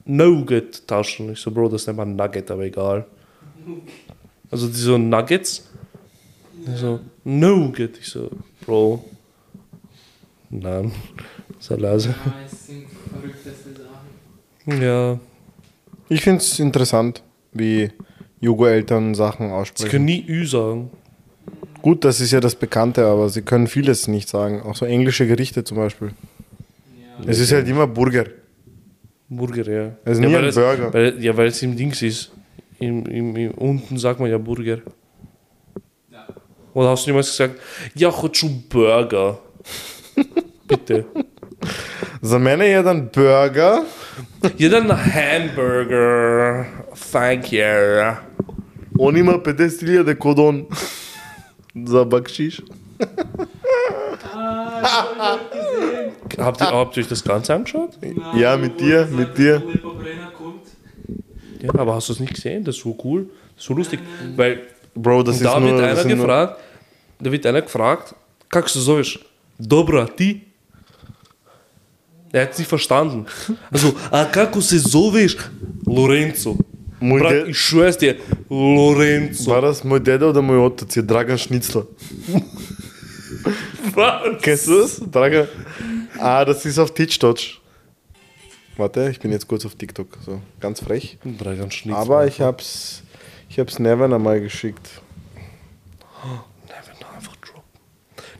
[0.07, 1.32] Nugget-Taschen.
[1.32, 3.07] Ich so, Bro, das nennt man Nugget, aber egal.
[4.51, 5.68] Also diese Nuggets.
[6.66, 7.99] Ich so, Nugget.
[7.99, 8.30] Ich so,
[8.64, 9.05] Bro.
[10.49, 10.91] Nein.
[11.60, 12.10] Sei leise.
[12.10, 12.16] Ja,
[12.46, 14.82] es sind verrückteste Sachen.
[14.82, 15.20] Ja.
[16.10, 17.24] Ich finde es interessant,
[17.54, 17.89] wie
[18.41, 19.89] Jugo-Eltern Sachen Sie aussprechen.
[19.91, 20.91] können nie Ü sagen.
[21.82, 24.62] Gut, das ist ja das Bekannte, aber sie können vieles nicht sagen.
[24.64, 26.10] Auch so englische Gerichte zum Beispiel.
[27.20, 27.30] Ja.
[27.30, 28.26] Es ist halt immer Burger.
[29.30, 29.91] Burger, ja.
[30.04, 30.93] Es ist ja, nie weil ein es- Burger.
[30.93, 32.32] Weil, ja, weil es im Dings ist.
[32.80, 34.80] Im, im, im, unten sagt man ja Burger.
[36.12, 36.28] Ja.
[36.74, 37.60] Oder hast du jemals gesagt,
[37.96, 39.39] ja, хочу Burger?
[40.68, 41.06] Bitte.
[42.22, 43.82] За мене є один бургер.
[44.60, 46.66] Ja, dann Hamburger.
[47.14, 48.16] Thank you.
[49.00, 50.66] Он има 50 000 кодон
[51.76, 52.62] за бакшиш.
[54.34, 56.46] Ah, das hab ich gesehen.
[56.46, 57.91] Habt ihr, habt ihr euch das Ganze angeschaut?
[58.36, 59.62] Ja, mit dir, mit dir.
[59.64, 60.66] Wo der Brenner kommt.
[61.62, 62.64] Ja, aber hast du es nicht gesehen?
[62.64, 63.22] Das ist so cool.
[63.56, 64.00] Das ist so lustig.
[64.36, 64.54] Weil
[64.96, 65.70] Bro, das und ist da nur...
[65.72, 66.54] wird das einer sind nur- gefragt,
[67.20, 68.14] da wird einer gefragt,
[68.50, 69.20] как се зовешь?
[69.60, 70.41] Добра, ти?
[72.33, 73.26] Er hat es nicht verstanden.
[73.70, 75.37] Also, a kako se zoveš?
[75.87, 76.57] Lorenzo.
[77.01, 77.49] Moj Brat, ded...
[77.49, 78.16] ich schwör's dir,
[78.51, 79.51] Lorenzo.
[79.51, 81.87] War das moj deda oder moj otac je Dragan Schnitzler?
[83.95, 84.43] Was?
[84.43, 85.01] Kennst du das?
[85.11, 85.49] Dragan.
[86.18, 87.61] Ah, das ist auf Tischdeutsch.
[88.76, 90.18] Warte, ich bin jetzt kurz auf TikTok.
[90.24, 91.18] So, ganz frech.
[91.24, 92.01] Dragan Schnitzler.
[92.01, 93.03] Aber ich hab's,
[93.49, 94.89] ich hab's Neven einmal geschickt.
[96.22, 96.76] Oh,
[97.16, 97.62] einfach droppen.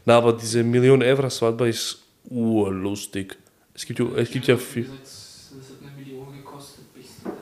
[0.05, 3.38] Na, aber diese Million Euro Swatba ist urlustig.
[3.81, 4.91] Es gibt, ja- es gibt ja viel.
[5.01, 6.85] Das hat, eine Million gekostet.
[6.95, 7.39] Deppert.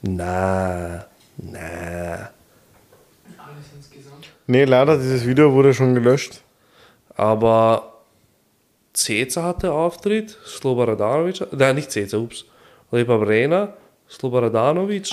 [0.00, 1.04] Na,
[1.36, 2.30] na.
[3.36, 4.26] Alles insgesamt.
[4.46, 6.40] Nee, leider, dieses Video wurde schon gelöscht.
[7.14, 7.92] Aber
[8.94, 12.46] Ceza hatte Auftritt, Sloboradanovic, nein, nicht Ceza, ups,
[12.90, 13.74] Lepa Brena,
[14.08, 15.10] Sloboradanovic,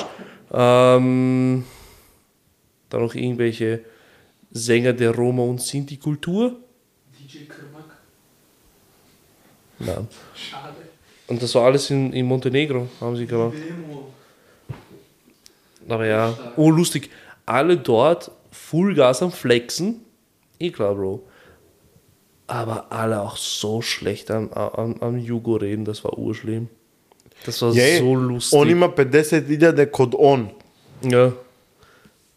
[0.54, 1.66] ähm,
[2.90, 3.82] dann noch irgendwelche
[4.52, 6.56] Sänger der Roma- und Sinti-Kultur.
[9.86, 10.08] Nein.
[10.36, 10.76] Schade.
[11.28, 13.56] Und das war alles in, in Montenegro, haben sie gemacht.
[15.88, 17.10] Aber ja, oh lustig,
[17.46, 20.02] alle dort Fullgas am Flexen,
[20.60, 21.24] eh klar, Bro.
[22.48, 26.70] Aber alle auch so schlecht am, am, am Jugo reden, das war urschlimm.
[27.46, 28.00] Das war Yay.
[28.00, 28.60] so lustig.
[28.60, 30.52] On ima 50 000 kod on.
[31.02, 31.34] Ja,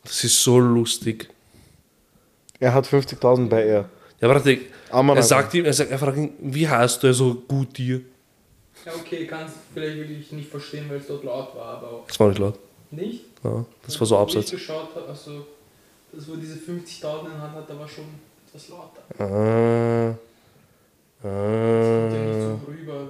[0.02, 1.28] das ist so lustig.
[2.58, 3.88] Er hat 50.000 bei er.
[4.20, 4.58] Ja, warte,
[4.90, 7.76] Ammann, er sagt ihm, er, sagt, er fragt ihn, wie heißt du, er so gut
[7.76, 8.00] dir?
[8.84, 12.20] Ja, okay, kannst vielleicht wirklich nicht verstehen, weil es dort laut war, aber auch Das
[12.20, 12.58] war nicht laut.
[12.90, 13.24] nicht.
[13.42, 14.46] Ja, das war so abseits.
[14.46, 15.46] ich geschaut habe, also
[16.12, 18.04] das, wo diese 50.000 in Hand hat, da war schon
[18.48, 19.02] etwas lauter.
[19.18, 20.14] Ah,
[21.22, 22.58] Das kommt ja nicht ah.
[22.64, 23.08] so rüber.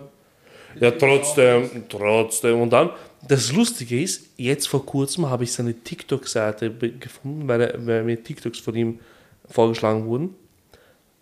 [0.80, 2.60] Ja, trotzdem, trotzdem.
[2.60, 2.90] Und dann,
[3.26, 8.22] das Lustige ist, jetzt vor kurzem habe ich seine TikTok-Seite gefunden, weil, er, weil mir
[8.22, 9.00] TikToks von ihm
[9.48, 10.34] vorgeschlagen wurden.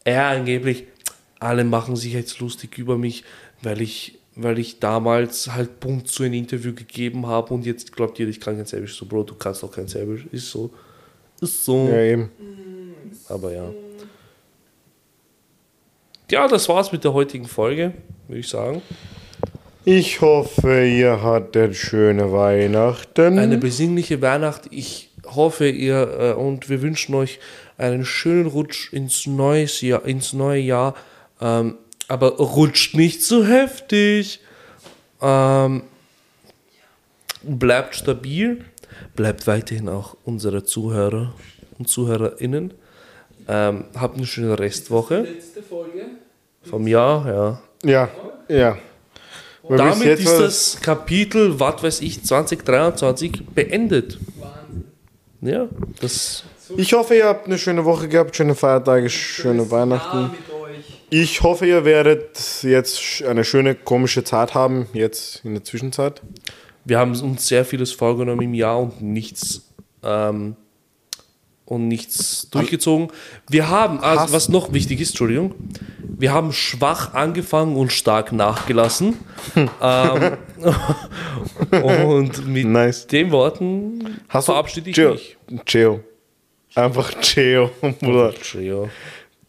[0.04, 0.84] Er angeblich,
[1.40, 3.24] alle machen sich jetzt lustig über mich,
[3.62, 8.18] weil ich weil ich damals halt bunt so ein Interview gegeben habe und jetzt glaubt
[8.18, 8.96] ihr, ich kann kein Serbisch.
[8.96, 10.26] So, Bro, du kannst auch kein Serbisch.
[10.32, 10.70] Ist so.
[11.40, 11.88] Ist so.
[11.88, 12.30] Ja, eben.
[13.28, 13.70] Aber ja.
[16.30, 17.92] Ja, das war's mit der heutigen Folge,
[18.26, 18.82] würde ich sagen.
[19.84, 23.38] Ich hoffe, ihr hattet schöne Weihnachten.
[23.38, 24.62] Eine besinnliche Weihnacht.
[24.70, 27.38] Ich hoffe, ihr äh, und wir wünschen euch
[27.78, 30.94] einen schönen Rutsch ins, neues Jahr, ins neue Jahr.
[31.40, 34.40] Ähm, aber rutscht nicht zu heftig.
[35.20, 35.82] Ähm,
[37.42, 38.64] bleibt stabil.
[39.16, 41.34] Bleibt weiterhin auch unsere Zuhörer
[41.78, 42.74] und ZuhörerInnen.
[43.46, 46.06] Ähm, habt eine schöne Restwoche Letzte Folge.
[46.62, 47.62] vom Jahr, ja.
[47.90, 48.10] ja,
[48.48, 48.78] ja.
[49.62, 54.18] Weil Damit ist das Kapitel, was weiß ich, 2023 beendet.
[54.38, 54.84] Wahnsinn.
[55.40, 55.68] Ja,
[56.00, 56.44] das
[56.76, 60.30] Ich hoffe, ihr habt eine schöne Woche gehabt, schöne Feiertage, schöne Weihnachten.
[61.10, 66.22] Ich hoffe, ihr werdet jetzt eine schöne komische Zeit haben, jetzt in der Zwischenzeit.
[66.84, 69.62] wir haben uns sehr vieles vorgenommen im Jahr und nichts
[70.02, 70.56] ähm,
[71.64, 73.08] und nichts durchgezogen.
[73.48, 75.54] Wir haben, also was noch wichtig ist, Entschuldigung,
[76.00, 79.16] wir haben schwach angefangen und stark nachgelassen.
[79.80, 80.36] ähm,
[81.84, 83.06] und mit Nice.
[83.06, 85.12] den Worten Hast du verabschiede ich Geo.
[85.12, 85.36] mich.
[85.64, 86.00] Geo.
[86.74, 87.70] Einfach Geo,
[88.00, 88.34] Bruder.
[88.34, 88.88] Trio.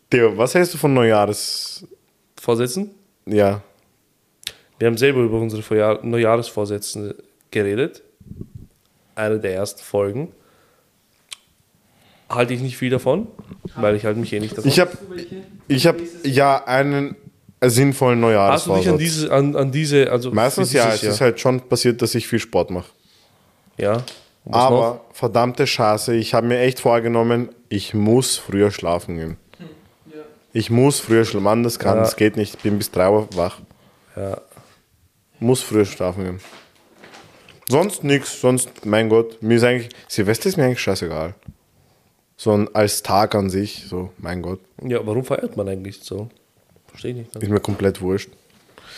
[0.10, 1.86] Theo, was hältst du von Neujahres...
[2.40, 2.92] Vorsätzen?
[3.26, 3.64] Ja.
[4.78, 7.16] Wir haben selber über unsere Vorjahr Neujahresvorsätze
[7.50, 8.04] geredet.
[9.16, 10.32] Eine der ersten Folgen.
[12.30, 13.28] Halte ich nicht viel davon,
[13.76, 14.70] weil ich halte mich eh nicht davon.
[14.70, 14.92] Ich habe
[15.68, 17.16] ich hab, ja einen
[17.64, 18.98] sinnvollen Hast du dich an Neujahresvorsatz.
[19.00, 22.40] diese, an, an diese, also Meistens ja, es ist halt schon passiert, dass ich viel
[22.40, 22.92] Sport mache.
[23.78, 24.04] ja.
[24.46, 25.02] Was Aber noch?
[25.16, 29.38] verdammte Scheiße, ich habe mir echt vorgenommen, ich muss früher schlafen gehen.
[30.14, 30.22] Ja.
[30.54, 31.43] Ich muss früher schlafen.
[31.43, 32.04] Mann, das kann, Ja.
[32.04, 32.56] das geht nicht.
[32.56, 33.60] Ich bin bis 3 Uhr wach.
[34.16, 34.39] Ja.
[35.39, 36.39] Muss früher schlafen gehen.
[37.68, 41.34] Sonst nichts, sonst, mein Gott, mir ist eigentlich, Silvester ist mir eigentlich scheißegal.
[42.38, 46.30] So ein- als Tag an sich, so, mein Gott, ja, warum feiert man eigentlich so?
[46.88, 47.36] Verstehe ich nicht.
[47.36, 48.30] ist mir komplett wurscht.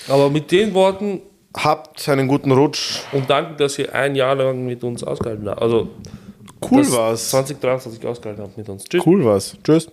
[0.09, 1.21] Aber mit den Worten
[1.63, 2.99] Habt einen guten Rutsch.
[3.11, 5.61] und danke, dass ihr ein Jahr lang mit uns ausgehalten habt.
[5.61, 5.89] Also
[6.69, 7.29] Cool war's.
[7.29, 8.85] 2023 ausgehalten habt mit uns.
[8.85, 9.05] Tschüss.
[9.05, 9.55] Cool war's.
[9.63, 9.89] Tschüss.